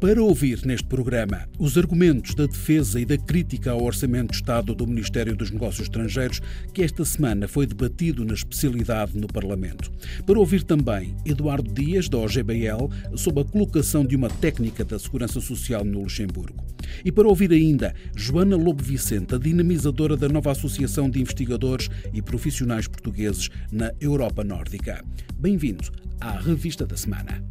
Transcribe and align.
Para 0.00 0.22
ouvir 0.22 0.64
neste 0.64 0.88
programa 0.88 1.46
os 1.58 1.76
argumentos 1.76 2.34
da 2.34 2.46
defesa 2.46 2.98
e 2.98 3.04
da 3.04 3.18
crítica 3.18 3.72
ao 3.72 3.82
Orçamento 3.82 4.30
de 4.30 4.36
Estado 4.36 4.74
do 4.74 4.86
Ministério 4.86 5.36
dos 5.36 5.50
Negócios 5.50 5.82
Estrangeiros, 5.82 6.40
que 6.72 6.82
esta 6.82 7.04
semana 7.04 7.46
foi 7.46 7.66
debatido 7.66 8.24
na 8.24 8.32
especialidade 8.32 9.14
no 9.18 9.26
Parlamento. 9.26 9.92
Para 10.24 10.38
ouvir 10.38 10.62
também 10.62 11.14
Eduardo 11.26 11.70
Dias, 11.70 12.08
da 12.08 12.16
OGBL, 12.16 12.88
sobre 13.14 13.42
a 13.42 13.44
colocação 13.44 14.02
de 14.02 14.16
uma 14.16 14.30
técnica 14.30 14.86
da 14.86 14.98
Segurança 14.98 15.38
Social 15.38 15.84
no 15.84 16.00
Luxemburgo. 16.00 16.64
E 17.04 17.12
para 17.12 17.28
ouvir 17.28 17.52
ainda 17.52 17.94
Joana 18.16 18.56
Lobo 18.56 18.82
Vicente, 18.82 19.34
a 19.34 19.38
dinamizadora 19.38 20.16
da 20.16 20.30
nova 20.30 20.52
Associação 20.52 21.10
de 21.10 21.20
Investigadores 21.20 21.90
e 22.10 22.22
Profissionais 22.22 22.88
Portugueses 22.88 23.50
na 23.70 23.92
Europa 24.00 24.42
Nórdica. 24.42 25.04
Bem-vindo 25.36 25.92
à 26.18 26.38
Revista 26.40 26.86
da 26.86 26.96
Semana. 26.96 27.44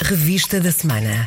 Revista 0.00 0.60
da 0.60 0.70
Semana. 0.70 1.26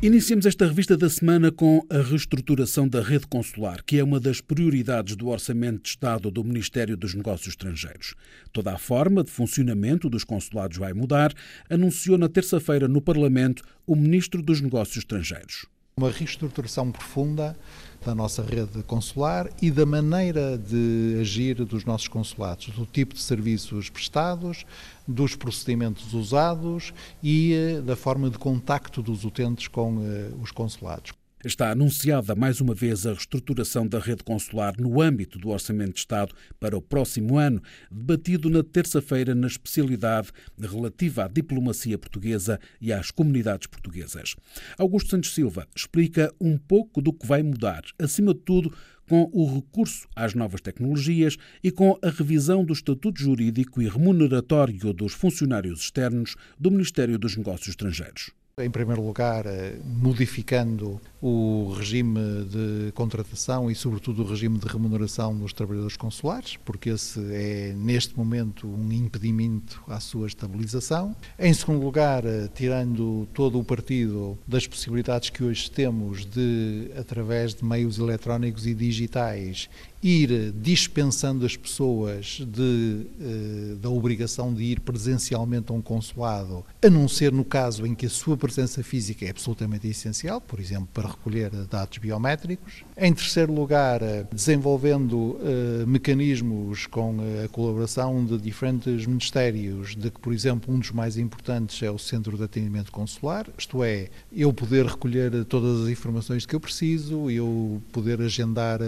Iniciamos 0.00 0.46
esta 0.46 0.64
revista 0.64 0.96
da 0.96 1.10
semana 1.10 1.50
com 1.50 1.84
a 1.90 1.98
reestruturação 2.00 2.88
da 2.88 3.02
rede 3.02 3.26
consular, 3.26 3.82
que 3.82 3.98
é 3.98 4.04
uma 4.04 4.20
das 4.20 4.40
prioridades 4.40 5.16
do 5.16 5.26
Orçamento 5.26 5.82
de 5.82 5.88
Estado 5.88 6.30
do 6.30 6.44
Ministério 6.44 6.96
dos 6.96 7.14
Negócios 7.14 7.48
Estrangeiros. 7.48 8.14
Toda 8.52 8.72
a 8.72 8.78
forma 8.78 9.24
de 9.24 9.30
funcionamento 9.32 10.08
dos 10.08 10.22
consulados 10.22 10.78
vai 10.78 10.92
mudar, 10.92 11.34
anunciou 11.68 12.16
na 12.16 12.28
terça-feira 12.28 12.86
no 12.86 13.02
Parlamento 13.02 13.64
o 13.84 13.96
Ministro 13.96 14.40
dos 14.40 14.60
Negócios 14.60 14.98
Estrangeiros. 14.98 15.66
Uma 15.96 16.12
reestruturação 16.12 16.92
profunda 16.92 17.56
da 18.04 18.14
nossa 18.14 18.42
rede 18.42 18.82
consular 18.84 19.50
e 19.60 19.70
da 19.70 19.84
maneira 19.84 20.56
de 20.56 21.18
agir 21.20 21.64
dos 21.64 21.84
nossos 21.84 22.08
consulados, 22.08 22.68
do 22.68 22.86
tipo 22.86 23.14
de 23.14 23.20
serviços 23.20 23.90
prestados, 23.90 24.64
dos 25.06 25.34
procedimentos 25.34 26.12
usados 26.14 26.92
e 27.22 27.54
eh, 27.54 27.80
da 27.80 27.96
forma 27.96 28.30
de 28.30 28.38
contacto 28.38 29.02
dos 29.02 29.24
utentes 29.24 29.68
com 29.68 30.00
eh, 30.02 30.30
os 30.40 30.50
consulados. 30.50 31.17
Está 31.44 31.70
anunciada 31.70 32.34
mais 32.34 32.60
uma 32.60 32.74
vez 32.74 33.06
a 33.06 33.12
reestruturação 33.12 33.86
da 33.86 34.00
rede 34.00 34.24
consular 34.24 34.74
no 34.76 35.00
âmbito 35.00 35.38
do 35.38 35.50
Orçamento 35.50 35.92
de 35.92 36.00
Estado 36.00 36.34
para 36.58 36.76
o 36.76 36.82
próximo 36.82 37.38
ano, 37.38 37.62
debatido 37.88 38.50
na 38.50 38.64
terça-feira 38.64 39.36
na 39.36 39.46
especialidade 39.46 40.32
relativa 40.58 41.26
à 41.26 41.28
diplomacia 41.28 41.96
portuguesa 41.96 42.58
e 42.80 42.92
às 42.92 43.12
comunidades 43.12 43.68
portuguesas. 43.68 44.34
Augusto 44.76 45.10
Santos 45.10 45.32
Silva 45.32 45.68
explica 45.76 46.34
um 46.40 46.58
pouco 46.58 47.00
do 47.00 47.12
que 47.12 47.24
vai 47.24 47.40
mudar, 47.40 47.84
acima 48.00 48.34
de 48.34 48.40
tudo, 48.40 48.76
com 49.08 49.30
o 49.32 49.54
recurso 49.54 50.08
às 50.16 50.34
novas 50.34 50.60
tecnologias 50.60 51.36
e 51.62 51.70
com 51.70 51.96
a 52.02 52.10
revisão 52.10 52.64
do 52.64 52.72
estatuto 52.72 53.22
jurídico 53.22 53.80
e 53.80 53.88
remuneratório 53.88 54.92
dos 54.92 55.12
funcionários 55.12 55.82
externos 55.82 56.34
do 56.58 56.68
Ministério 56.68 57.16
dos 57.16 57.36
Negócios 57.36 57.68
Estrangeiros. 57.68 58.32
Em 58.58 58.70
primeiro 58.70 59.00
lugar, 59.04 59.46
eh, 59.46 59.76
modificando 59.84 61.00
o 61.20 61.74
regime 61.76 62.44
de 62.44 62.92
contratação 62.92 63.70
e, 63.70 63.74
sobretudo, 63.74 64.22
o 64.22 64.26
regime 64.26 64.58
de 64.58 64.66
remuneração 64.66 65.36
dos 65.36 65.52
trabalhadores 65.52 65.96
consulares, 65.96 66.56
porque 66.64 66.90
esse 66.90 67.20
é, 67.32 67.72
neste 67.76 68.16
momento, 68.16 68.66
um 68.68 68.92
impedimento 68.92 69.82
à 69.86 70.00
sua 70.00 70.26
estabilização. 70.26 71.14
Em 71.38 71.52
segundo 71.54 71.84
lugar, 71.84 72.24
eh, 72.24 72.48
tirando 72.52 73.28
todo 73.32 73.60
o 73.60 73.64
partido 73.64 74.38
das 74.46 74.66
possibilidades 74.66 75.30
que 75.30 75.44
hoje 75.44 75.70
temos 75.70 76.24
de, 76.24 76.90
através 76.96 77.54
de 77.54 77.64
meios 77.64 77.98
eletrónicos 77.98 78.66
e 78.66 78.74
digitais, 78.74 79.68
ir 80.02 80.52
dispensando 80.52 81.44
as 81.44 81.56
pessoas 81.56 82.40
de, 82.46 83.06
eh, 83.20 83.74
da 83.80 83.90
obrigação 83.90 84.54
de 84.54 84.62
ir 84.62 84.80
presencialmente 84.80 85.72
a 85.72 85.74
um 85.74 85.82
consulado, 85.82 86.64
a 86.82 86.88
não 86.88 87.08
ser 87.08 87.32
no 87.32 87.44
caso 87.44 87.84
em 87.84 87.94
que 87.94 88.06
a 88.06 88.10
sua 88.10 88.36
presença 88.36 88.82
física 88.82 89.24
é 89.24 89.30
absolutamente 89.30 89.88
essencial, 89.88 90.40
por 90.40 90.60
exemplo, 90.60 90.88
para 90.94 91.08
recolher 91.08 91.50
dados 91.68 91.98
biométricos. 91.98 92.84
Em 92.96 93.12
terceiro 93.12 93.52
lugar, 93.52 94.02
eh, 94.02 94.26
desenvolvendo 94.32 95.38
eh, 95.42 95.84
mecanismos 95.86 96.86
com 96.86 97.16
a 97.44 97.48
colaboração 97.48 98.24
de 98.24 98.38
diferentes 98.38 99.04
ministérios, 99.06 99.96
de 99.96 100.10
que, 100.10 100.20
por 100.20 100.32
exemplo, 100.32 100.72
um 100.72 100.78
dos 100.78 100.92
mais 100.92 101.16
importantes 101.18 101.82
é 101.82 101.90
o 101.90 101.98
Centro 101.98 102.36
de 102.36 102.44
Atendimento 102.44 102.92
Consular, 102.92 103.46
isto 103.58 103.82
é, 103.82 104.08
eu 104.32 104.52
poder 104.52 104.86
recolher 104.86 105.44
todas 105.44 105.82
as 105.82 105.88
informações 105.88 106.46
que 106.46 106.54
eu 106.54 106.60
preciso, 106.60 107.30
eu 107.30 107.82
poder 107.92 108.20
agendar 108.20 108.80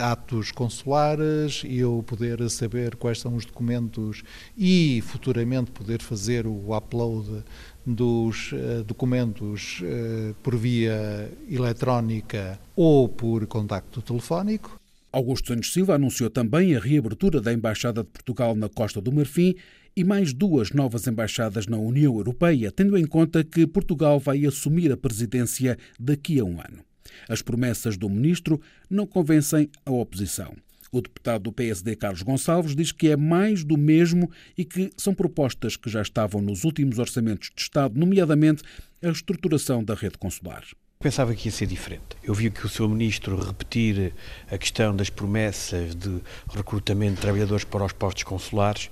atos 0.00 0.50
consulares 0.50 1.62
eu 1.64 2.02
poder 2.06 2.48
saber 2.50 2.96
quais 2.96 3.20
são 3.20 3.36
os 3.36 3.44
documentos 3.44 4.22
e 4.56 5.02
futuramente 5.06 5.70
poder 5.70 6.02
fazer 6.02 6.46
o 6.46 6.76
upload 6.76 7.44
dos 7.86 8.52
uh, 8.52 8.84
documentos 8.84 9.80
uh, 9.80 10.34
por 10.42 10.56
via 10.56 11.32
eletrónica 11.48 12.58
ou 12.76 13.08
por 13.08 13.46
contacto 13.46 14.02
telefónico. 14.02 14.78
Augusto 15.10 15.48
Santos 15.48 15.72
Silva 15.72 15.94
anunciou 15.94 16.28
também 16.28 16.76
a 16.76 16.80
reabertura 16.80 17.40
da 17.40 17.52
Embaixada 17.52 18.02
de 18.02 18.10
Portugal 18.10 18.54
na 18.54 18.68
Costa 18.68 19.00
do 19.00 19.10
Marfim 19.10 19.54
e 19.96 20.04
mais 20.04 20.34
duas 20.34 20.70
novas 20.70 21.06
embaixadas 21.06 21.66
na 21.66 21.78
União 21.78 22.14
Europeia, 22.14 22.70
tendo 22.70 22.96
em 22.96 23.06
conta 23.06 23.42
que 23.42 23.66
Portugal 23.66 24.20
vai 24.20 24.44
assumir 24.44 24.92
a 24.92 24.96
presidência 24.96 25.78
daqui 25.98 26.38
a 26.38 26.44
um 26.44 26.60
ano. 26.60 26.87
As 27.28 27.42
promessas 27.42 27.96
do 27.96 28.08
ministro 28.08 28.60
não 28.88 29.06
convencem 29.06 29.70
a 29.84 29.90
oposição. 29.90 30.54
O 30.90 31.02
deputado 31.02 31.42
do 31.42 31.52
PSD, 31.52 31.96
Carlos 31.96 32.22
Gonçalves, 32.22 32.74
diz 32.74 32.92
que 32.92 33.10
é 33.10 33.16
mais 33.16 33.62
do 33.62 33.76
mesmo 33.76 34.30
e 34.56 34.64
que 34.64 34.90
são 34.96 35.14
propostas 35.14 35.76
que 35.76 35.90
já 35.90 36.00
estavam 36.00 36.40
nos 36.40 36.64
últimos 36.64 36.98
orçamentos 36.98 37.50
de 37.54 37.60
Estado, 37.60 37.98
nomeadamente 37.98 38.62
a 39.02 39.08
estruturação 39.08 39.84
da 39.84 39.94
rede 39.94 40.16
consular. 40.16 40.64
Pensava 41.00 41.32
que 41.32 41.46
ia 41.46 41.52
ser 41.52 41.66
diferente. 41.66 42.16
Eu 42.24 42.34
vi 42.34 42.50
que 42.50 42.66
o 42.66 42.68
seu 42.68 42.88
ministro 42.88 43.36
repetir 43.36 44.12
a 44.50 44.58
questão 44.58 44.96
das 44.96 45.08
promessas 45.08 45.94
de 45.94 46.20
recrutamento 46.52 47.14
de 47.14 47.20
trabalhadores 47.20 47.62
para 47.62 47.84
os 47.84 47.92
postos 47.92 48.24
consulares 48.24 48.90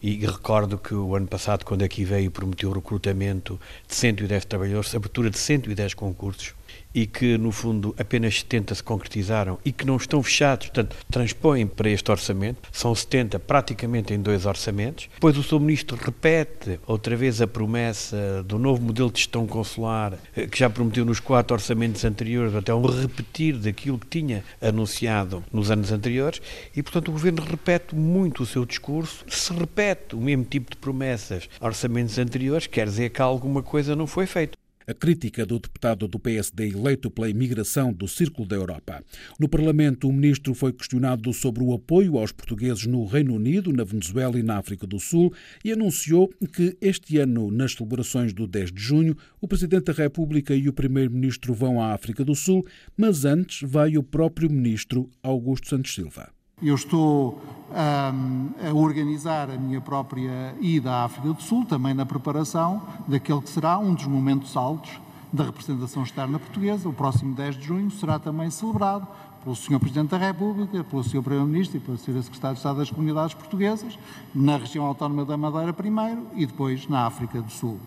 e 0.00 0.24
recordo 0.24 0.78
que 0.78 0.94
o 0.94 1.16
ano 1.16 1.26
passado, 1.26 1.64
quando 1.64 1.82
aqui 1.82 2.04
veio, 2.04 2.30
prometeu 2.30 2.70
recrutamento 2.70 3.58
de 3.88 3.94
110 3.96 4.44
trabalhadores, 4.44 4.94
abertura 4.94 5.30
de 5.30 5.38
110 5.38 5.94
concursos 5.94 6.54
e 6.98 7.06
que, 7.06 7.38
no 7.38 7.52
fundo, 7.52 7.94
apenas 7.96 8.40
70 8.40 8.74
se 8.74 8.82
concretizaram 8.82 9.56
e 9.64 9.70
que 9.70 9.86
não 9.86 9.96
estão 9.96 10.20
fechados, 10.20 10.66
portanto, 10.66 10.96
transpõem 11.08 11.64
para 11.64 11.88
este 11.88 12.10
orçamento, 12.10 12.68
são 12.72 12.92
70 12.92 13.38
praticamente 13.38 14.12
em 14.12 14.20
dois 14.20 14.44
orçamentos. 14.46 15.08
Depois 15.14 15.38
o 15.38 15.42
Sr. 15.44 15.60
Ministro 15.60 15.96
repete 15.96 16.80
outra 16.88 17.14
vez 17.14 17.40
a 17.40 17.46
promessa 17.46 18.42
do 18.42 18.58
novo 18.58 18.82
modelo 18.82 19.12
de 19.12 19.18
gestão 19.18 19.46
consular, 19.46 20.18
eh, 20.34 20.48
que 20.48 20.58
já 20.58 20.68
prometeu 20.68 21.04
nos 21.04 21.20
quatro 21.20 21.54
orçamentos 21.54 22.04
anteriores, 22.04 22.52
até 22.52 22.74
um 22.74 22.84
repetir 22.84 23.56
daquilo 23.56 23.96
que 23.96 24.08
tinha 24.08 24.42
anunciado 24.60 25.44
nos 25.52 25.70
anos 25.70 25.92
anteriores, 25.92 26.42
e, 26.74 26.82
portanto, 26.82 27.10
o 27.10 27.12
Governo 27.12 27.44
repete 27.44 27.94
muito 27.94 28.42
o 28.42 28.46
seu 28.46 28.64
discurso, 28.64 29.24
se 29.28 29.52
repete 29.52 30.16
o 30.16 30.20
mesmo 30.20 30.42
tipo 30.42 30.72
de 30.72 30.76
promessas 30.78 31.48
orçamentos 31.60 32.18
anteriores, 32.18 32.66
quer 32.66 32.86
dizer 32.86 33.10
que 33.10 33.22
alguma 33.22 33.62
coisa 33.62 33.94
não 33.94 34.08
foi 34.08 34.26
feita 34.26 34.57
a 34.88 34.94
crítica 34.94 35.44
do 35.44 35.58
deputado 35.58 36.08
do 36.08 36.18
PSD 36.18 36.70
eleito 36.70 37.10
pela 37.10 37.28
imigração 37.28 37.92
do 37.92 38.08
Círculo 38.08 38.48
da 38.48 38.56
Europa. 38.56 39.04
No 39.38 39.46
Parlamento, 39.46 40.08
o 40.08 40.12
ministro 40.12 40.54
foi 40.54 40.72
questionado 40.72 41.30
sobre 41.34 41.62
o 41.62 41.74
apoio 41.74 42.16
aos 42.16 42.32
portugueses 42.32 42.86
no 42.86 43.04
Reino 43.04 43.34
Unido, 43.34 43.70
na 43.70 43.84
Venezuela 43.84 44.38
e 44.38 44.42
na 44.42 44.56
África 44.56 44.86
do 44.86 44.98
Sul 44.98 45.30
e 45.62 45.70
anunciou 45.70 46.30
que 46.54 46.74
este 46.80 47.18
ano, 47.18 47.50
nas 47.50 47.74
celebrações 47.74 48.32
do 48.32 48.46
10 48.46 48.72
de 48.72 48.80
junho, 48.80 49.14
o 49.42 49.46
Presidente 49.46 49.84
da 49.84 49.92
República 49.92 50.54
e 50.54 50.70
o 50.70 50.72
Primeiro-Ministro 50.72 51.52
vão 51.52 51.82
à 51.82 51.92
África 51.92 52.24
do 52.24 52.34
Sul, 52.34 52.64
mas 52.96 53.26
antes 53.26 53.68
vai 53.68 53.98
o 53.98 54.02
próprio 54.02 54.50
Ministro 54.50 55.10
Augusto 55.22 55.68
Santos 55.68 55.94
Silva. 55.94 56.37
Eu 56.60 56.74
estou 56.74 57.40
a 57.72 58.72
organizar 58.74 59.50
a 59.50 59.56
minha 59.56 59.80
própria 59.80 60.54
ida 60.60 60.90
à 60.90 61.04
África 61.04 61.32
do 61.32 61.42
Sul, 61.42 61.64
também 61.64 61.94
na 61.94 62.04
preparação 62.04 62.82
daquele 63.06 63.40
que 63.40 63.50
será 63.50 63.78
um 63.78 63.94
dos 63.94 64.06
momentos 64.06 64.56
altos 64.56 64.90
da 65.32 65.44
representação 65.44 66.02
externa 66.02 66.38
portuguesa. 66.38 66.88
O 66.88 66.92
próximo 66.92 67.34
10 67.34 67.56
de 67.56 67.64
junho 67.64 67.90
será 67.90 68.18
também 68.18 68.50
celebrado 68.50 69.06
pelo 69.44 69.54
Sr. 69.54 69.78
Presidente 69.78 70.10
da 70.10 70.18
República, 70.18 70.82
pelo 70.82 71.04
Sr. 71.04 71.22
Primeiro-Ministro 71.22 71.76
e 71.76 71.80
pelo 71.80 71.96
Sr. 71.96 72.22
Secretário 72.22 72.54
de 72.54 72.60
Estado 72.60 72.78
das 72.78 72.90
Comunidades 72.90 73.34
Portuguesas, 73.34 73.98
na 74.34 74.56
região 74.56 74.84
autónoma 74.84 75.24
da 75.24 75.36
Madeira 75.36 75.72
primeiro 75.72 76.26
e 76.34 76.44
depois 76.44 76.88
na 76.88 77.06
África 77.06 77.40
do 77.40 77.50
Sul. 77.50 77.78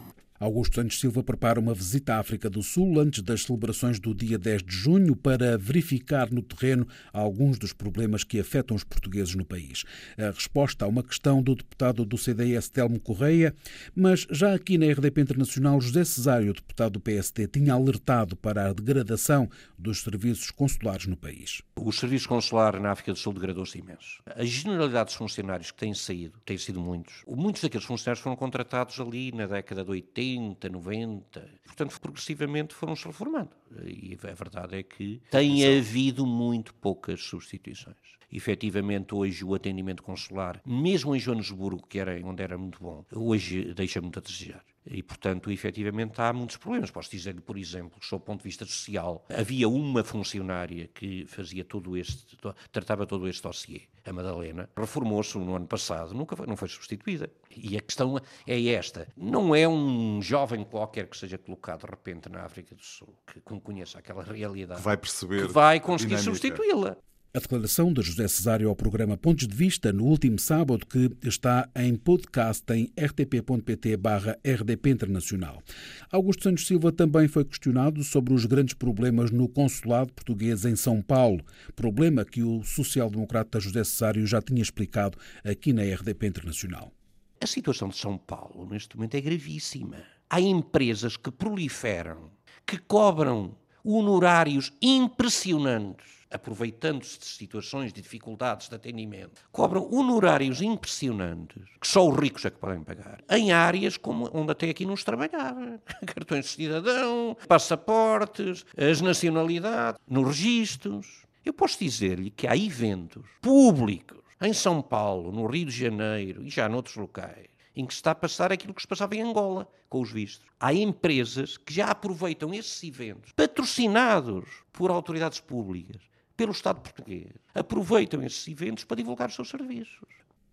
Augusto 0.42 0.78
Santos 0.78 1.00
Silva 1.00 1.22
prepara 1.22 1.60
uma 1.60 1.72
visita 1.72 2.16
à 2.16 2.20
África 2.20 2.50
do 2.50 2.64
Sul 2.64 3.00
antes 3.00 3.22
das 3.22 3.44
celebrações 3.44 4.00
do 4.00 4.12
dia 4.12 4.40
10 4.40 4.64
de 4.64 4.76
junho 4.76 5.16
para 5.16 5.56
verificar 5.56 6.32
no 6.32 6.42
terreno 6.42 6.88
alguns 7.14 7.60
dos 7.60 7.74
problemas 7.74 8.24
que 8.24 8.40
afetam 8.40 8.76
os 8.76 8.84
portugueses 8.84 9.36
no 9.36 9.46
país. 9.46 9.84
A 10.18 10.32
resposta 10.32 10.84
a 10.84 10.88
uma 10.88 11.04
questão 11.04 11.44
do 11.44 11.54
deputado 11.54 12.04
do 12.04 12.18
CDS 12.18 12.70
Telmo 12.70 13.00
Correia, 13.00 13.54
mas 13.94 14.26
já 14.32 14.56
aqui 14.56 14.80
na 14.80 14.88
RDP 14.88 15.22
Internacional, 15.22 15.80
José 15.80 16.04
Cesário, 16.04 16.56
deputado 16.56 16.94
do 16.94 17.00
PSD, 17.00 17.48
tinha 17.48 17.76
alertado 17.76 18.36
para 18.36 18.68
a 18.68 18.74
degradação 18.74 19.48
dos 19.78 20.02
serviços 20.02 20.50
consulares 20.50 21.06
no 21.06 21.16
país. 21.16 21.62
O 21.76 21.92
serviço 21.92 22.28
consular 22.28 22.80
na 22.80 22.90
África 22.90 23.14
do 23.14 23.20
Sul 23.20 23.34
degradou-se 23.34 23.78
imenso. 23.78 24.24
A 24.26 24.44
generalidade 24.44 25.06
dos 25.06 25.16
funcionários 25.16 25.70
que 25.70 25.78
têm 25.78 25.94
saído, 25.94 26.40
têm 26.44 26.58
sido 26.58 26.80
muitos, 26.80 27.24
muitos 27.28 27.62
daqueles 27.62 27.86
funcionários 27.86 28.24
foram 28.24 28.36
contratados 28.36 29.00
ali 29.00 29.32
na 29.32 29.46
década 29.46 29.84
de 29.84 29.92
80, 29.92 30.31
80, 30.40 30.70
90. 30.70 31.50
Portanto, 31.66 32.00
progressivamente 32.00 32.74
foram-se 32.74 33.06
reformando. 33.06 33.52
E 33.86 34.18
a 34.22 34.34
verdade 34.34 34.78
é 34.78 34.84
que 34.84 35.22
tem 35.30 35.66
havido 35.78 36.26
muito 36.26 36.74
poucas 36.76 37.22
substituições. 37.22 38.21
Efetivamente, 38.32 39.14
hoje 39.14 39.44
o 39.44 39.54
atendimento 39.54 40.02
consular, 40.02 40.62
mesmo 40.66 41.16
em 41.16 41.20
Joanesburgo, 41.20 41.86
que 41.88 42.00
era 42.00 42.20
onde 42.24 42.42
era 42.42 42.58
muito 42.58 42.82
bom, 42.82 43.06
hoje 43.14 43.74
deixa 43.74 44.02
muito 44.02 44.20
a 44.20 44.22
desejar. 44.22 44.64
E, 44.86 45.04
portanto, 45.04 45.52
efetivamente 45.52 46.20
há 46.20 46.34
muitos 46.34 46.58
problemas. 46.58 46.90
Posso 46.90 47.12
dizer-lhe, 47.12 47.42
por 47.42 47.58
exemplo, 47.58 48.00
que, 48.00 48.06
sob 48.06 48.24
o 48.24 48.26
ponto 48.26 48.40
de 48.40 48.46
vista 48.46 48.66
social, 48.66 49.24
havia 49.30 49.70
uma 49.70 50.04
funcionária 50.04 50.88
que 50.88 51.26
fazia 51.28 51.64
todo 51.64 51.96
este, 51.96 52.36
tratava 52.72 53.06
todo 53.06 53.28
este 53.28 53.44
dossiê, 53.44 53.84
a 54.04 54.12
Madalena, 54.12 54.68
reformou-se 54.76 55.38
no 55.38 55.56
ano 55.56 55.68
passado, 55.68 56.16
nunca 56.16 56.36
foi, 56.36 56.48
não 56.48 56.58
foi 56.58 56.68
substituída. 56.68 57.30
E 57.56 57.78
a 57.78 57.82
questão 57.82 58.20
é 58.48 58.66
esta: 58.70 59.08
não 59.16 59.54
é 59.54 59.68
um 59.68 60.20
jovem 60.22 60.64
qualquer 60.64 61.08
que 61.08 61.18
seja 61.18 61.38
colocado 61.38 61.82
de 61.82 61.92
repente 61.92 62.30
na 62.30 62.44
África 62.44 62.74
do 62.74 62.84
Sul, 62.84 63.16
que 63.28 63.40
conheça 63.42 64.00
aquela 64.00 64.24
realidade, 64.24 64.80
que 64.80 64.86
vai 64.86 64.98
perceber, 64.98 65.46
que 65.46 65.54
vai 65.54 65.80
conseguir 65.80 66.18
substituí-la. 66.18 66.98
A 67.34 67.40
declaração 67.40 67.94
de 67.94 68.02
José 68.02 68.28
Cesário 68.28 68.68
ao 68.68 68.76
programa 68.76 69.16
Pontos 69.16 69.48
de 69.48 69.56
Vista 69.56 69.94
no 69.94 70.04
último 70.04 70.38
sábado, 70.38 70.86
que 70.86 71.10
está 71.24 71.70
em 71.78 71.96
podcast 71.96 72.62
em 72.74 72.92
rtp.pt 73.00 73.98
RDP 74.44 74.90
Internacional. 74.90 75.64
Augusto 76.12 76.44
Santos 76.44 76.68
Silva 76.68 76.92
também 76.92 77.30
foi 77.30 77.46
questionado 77.46 78.04
sobre 78.04 78.34
os 78.34 78.46
grandes 78.46 78.74
problemas 78.74 79.32
no 79.32 79.48
consulado 79.48 80.12
português 80.12 80.66
em 80.66 80.76
São 80.76 81.02
Paulo, 81.02 81.42
problema 81.74 82.26
que 82.26 82.44
o 82.44 82.66
social-democrata 82.66 83.62
José 83.62 83.86
Cesário 83.86 84.28
já 84.28 84.42
tinha 84.42 84.62
explicado 84.62 85.18
aqui 85.42 85.72
na 85.72 85.84
RDP 85.84 86.28
Internacional. 86.28 86.92
A 87.40 87.48
situação 87.48 87.88
de 87.88 87.96
São 87.96 88.18
Paulo 88.18 88.68
neste 88.70 88.98
momento 88.98 89.16
é 89.16 89.22
gravíssima. 89.22 90.04
Há 90.30 90.42
empresas 90.42 91.16
que 91.16 91.32
proliferam, 91.32 92.30
que 92.68 92.78
cobram 92.78 93.56
honorários 93.86 94.74
impressionantes 94.82 96.21
aproveitando-se 96.32 97.20
de 97.20 97.26
situações 97.26 97.92
de 97.92 98.02
dificuldades 98.02 98.70
de 98.70 98.76
atendimento, 98.76 99.44
cobram 99.52 99.88
honorários 99.92 100.62
impressionantes, 100.62 101.64
que 101.80 101.88
só 101.88 102.08
os 102.08 102.18
ricos 102.18 102.46
é 102.46 102.50
que 102.50 102.60
podem 102.60 102.84
pagar, 102.84 103.22
em 103.30 103.52
áreas 103.52 103.98
como 103.98 104.30
onde 104.34 104.52
até 104.52 104.70
aqui 104.70 104.86
não 104.86 104.96
se 104.96 105.06
trabalhava. 105.06 105.80
Cartões 106.06 106.46
de 106.46 106.52
cidadão, 106.52 107.38
passaportes, 107.48 108.66
as 108.78 109.02
nacionalidades, 109.02 110.00
nos 110.08 110.28
registros. 110.28 111.24
Eu 111.44 111.54
posso 111.54 111.80
dizer-lhe 111.80 112.30
que 112.30 112.48
há 112.48 112.56
eventos 112.56 113.24
públicos 113.42 114.20
em 114.42 114.54
São 114.54 114.82
Paulo, 114.82 115.32
no 115.32 115.46
Rio 115.46 115.66
de 115.66 115.72
Janeiro 115.72 116.44
e 116.44 116.50
já 116.50 116.68
noutros 116.68 116.96
locais, 116.96 117.48
em 117.76 117.86
que 117.86 117.94
se 117.94 118.00
está 118.00 118.12
a 118.12 118.16
passar 118.16 118.52
aquilo 118.52 118.74
que 118.74 118.82
se 118.82 118.88
passava 118.88 119.16
em 119.16 119.22
Angola 119.22 119.68
com 119.88 120.02
os 120.02 120.12
vistos. 120.12 120.48
Há 120.60 120.74
empresas 120.74 121.58
que 121.58 121.74
já 121.74 121.88
aproveitam 121.88 122.54
esses 122.54 122.84
eventos, 122.84 123.32
patrocinados 123.34 124.46
por 124.72 124.90
autoridades 124.90 125.40
públicas, 125.40 126.02
pelo 126.42 126.54
Estado 126.54 126.82
português, 126.82 127.28
aproveitam 127.54 128.24
esses 128.24 128.48
eventos 128.48 128.84
para 128.84 128.98
divulgar 128.98 129.30
os 129.30 129.36
seus 129.36 129.48
serviços. 129.48 130.10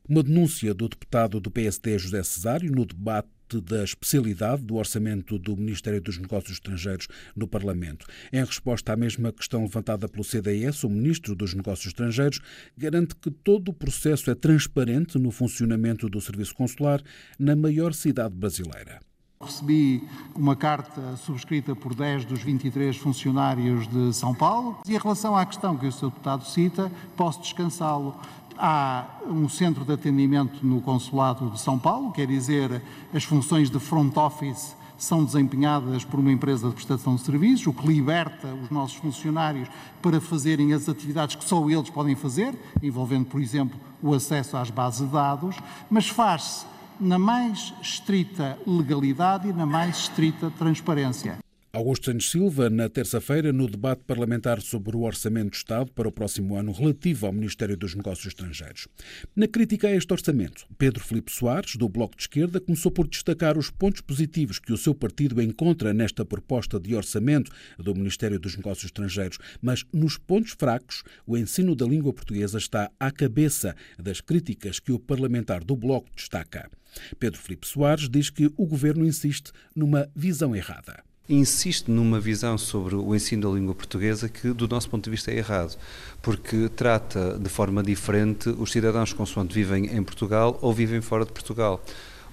Uma 0.06 0.23
denúncia 0.23 0.75
do 0.75 0.87
deputado 0.87 1.40
do 1.40 1.50
PSD 1.50 1.99
José 1.99 2.23
Cesário 2.23 2.70
no 2.70 2.85
debate 2.85 3.31
da 3.62 3.82
especialidade 3.82 4.62
do 4.62 4.76
orçamento 4.76 5.38
do 5.38 5.56
Ministério 5.56 5.99
dos 5.99 6.19
Negócios 6.19 6.52
Estrangeiros 6.52 7.08
no 7.35 7.49
Parlamento. 7.49 8.06
Em 8.31 8.44
resposta 8.44 8.93
à 8.93 8.96
mesma 8.99 9.32
questão 9.32 9.62
levantada 9.62 10.06
pelo 10.06 10.23
CDS, 10.23 10.85
o 10.85 10.90
Ministro 10.90 11.35
dos 11.35 11.55
Negócios 11.55 11.87
Estrangeiros 11.87 12.41
garante 12.76 13.17
que 13.17 13.31
todo 13.31 13.70
o 13.70 13.75
processo 13.75 14.31
é 14.31 14.34
transparente 14.34 15.19
no 15.19 15.31
funcionamento 15.31 16.06
do 16.06 16.20
serviço 16.20 16.55
consular 16.55 17.02
na 17.38 17.56
maior 17.56 17.94
cidade 17.94 18.34
brasileira. 18.34 19.00
Recebi 19.40 20.02
uma 20.35 20.56
carta 20.56 21.17
subscrita 21.17 21.76
por 21.76 21.94
10 21.94 22.25
dos 22.25 22.43
23 22.43 22.96
funcionários 22.96 23.87
de 23.87 24.12
São 24.12 24.35
Paulo 24.35 24.76
e 24.85 24.96
em 24.96 24.99
relação 24.99 25.37
à 25.37 25.46
questão 25.46 25.76
que 25.76 25.87
o 25.87 25.93
Sr. 25.93 26.06
Deputado 26.06 26.44
cita, 26.44 26.90
posso 27.17 27.40
descansá-lo. 27.40 28.17
Há 28.58 29.06
um 29.29 29.49
centro 29.49 29.85
de 29.85 29.93
atendimento 29.93 30.67
no 30.67 30.81
Consulado 30.81 31.50
de 31.50 31.61
São 31.61 31.79
Paulo, 31.79 32.11
quer 32.11 32.26
dizer, 32.26 32.82
as 33.14 33.23
funções 33.23 33.70
de 33.70 33.79
front 33.79 34.17
office 34.17 34.76
são 34.96 35.25
desempenhadas 35.25 36.05
por 36.05 36.19
uma 36.19 36.32
empresa 36.32 36.69
de 36.69 36.75
prestação 36.75 37.14
de 37.14 37.20
serviços, 37.20 37.69
o 37.69 37.73
que 37.73 37.87
liberta 37.87 38.49
os 38.61 38.70
nossos 38.70 38.96
funcionários 38.96 39.69
para 40.02 40.20
fazerem 40.20 40.73
as 40.73 40.88
atividades 40.88 41.37
que 41.37 41.44
só 41.44 41.70
eles 41.70 41.91
podem 41.91 42.17
fazer, 42.17 42.58
envolvendo, 42.82 43.26
por 43.26 43.41
exemplo, 43.41 43.79
o 44.02 44.12
acesso 44.12 44.56
às 44.56 44.69
bases 44.69 45.06
de 45.06 45.12
dados, 45.12 45.55
mas 45.88 46.08
faz-se 46.08 46.67
na 47.00 47.19
mais 47.19 47.73
estrita 47.81 48.59
legalidade 48.67 49.49
e 49.49 49.53
na 49.53 49.67
mais 49.67 49.99
estrita 49.99 50.50
transparência. 50.50 51.39
Augusto 51.70 52.06
Santos 52.06 52.31
Silva, 52.31 52.70
na 52.70 52.88
terça-feira, 52.88 53.53
no 53.53 53.69
debate 53.69 54.03
parlamentar 54.06 54.62
sobre 54.62 54.97
o 54.97 55.03
Orçamento 55.03 55.50
do 55.50 55.55
Estado 55.55 55.93
para 55.93 56.09
o 56.09 56.12
próximo 56.12 56.56
ano 56.56 56.73
relativo 56.73 57.26
ao 57.26 57.32
Ministério 57.32 57.76
dos 57.76 57.94
Negócios 57.94 58.29
Estrangeiros. 58.29 58.88
Na 59.37 59.47
crítica 59.47 59.87
a 59.87 59.94
este 59.94 60.11
orçamento, 60.11 60.67
Pedro 60.79 61.05
Filipe 61.05 61.31
Soares, 61.31 61.76
do 61.76 61.87
Bloco 61.87 62.17
de 62.17 62.23
Esquerda, 62.23 62.59
começou 62.59 62.91
por 62.91 63.06
destacar 63.06 63.59
os 63.59 63.70
pontos 63.70 64.00
positivos 64.00 64.59
que 64.59 64.73
o 64.73 64.79
seu 64.79 64.94
partido 64.94 65.43
encontra 65.43 65.93
nesta 65.93 66.25
proposta 66.25 66.81
de 66.81 66.94
orçamento 66.94 67.53
do 67.79 67.94
Ministério 67.94 68.41
dos 68.41 68.56
Negócios 68.56 68.87
Estrangeiros, 68.87 69.37
mas 69.61 69.85
nos 69.93 70.17
pontos 70.17 70.53
fracos, 70.53 71.03
o 71.26 71.37
ensino 71.37 71.76
da 71.76 71.85
língua 71.85 72.15
portuguesa 72.15 72.56
está 72.56 72.91
à 72.99 73.11
cabeça 73.11 73.76
das 73.99 74.23
críticas 74.23 74.81
que 74.81 74.91
o 74.91 74.99
parlamentar 74.99 75.62
do 75.62 75.76
Bloco 75.76 76.09
destaca. 76.17 76.70
Pedro 77.19 77.38
Filipe 77.38 77.67
Soares 77.67 78.09
diz 78.09 78.31
que 78.31 78.47
o 78.56 78.67
governo 78.67 79.05
insiste 79.05 79.53
numa 79.76 80.11
visão 80.17 80.56
errada 80.56 81.06
insiste 81.29 81.91
numa 81.91 82.19
visão 82.19 82.57
sobre 82.57 82.95
o 82.95 83.15
ensino 83.15 83.49
da 83.49 83.55
língua 83.55 83.75
portuguesa 83.75 84.29
que, 84.29 84.53
do 84.53 84.67
nosso 84.67 84.89
ponto 84.89 85.05
de 85.05 85.11
vista, 85.11 85.31
é 85.31 85.37
errado, 85.37 85.77
porque 86.23 86.69
trata 86.75 87.39
de 87.39 87.49
forma 87.49 87.83
diferente 87.83 88.49
os 88.49 88.73
cidadãos 88.73 89.13
consoante 89.13 89.55
vivem 89.55 89.87
em 89.95 90.03
Portugal 90.03 90.59
ou 90.63 90.73
vivem 90.73 91.01
fora 91.01 91.25
de 91.25 91.33
Portugal. 91.33 91.83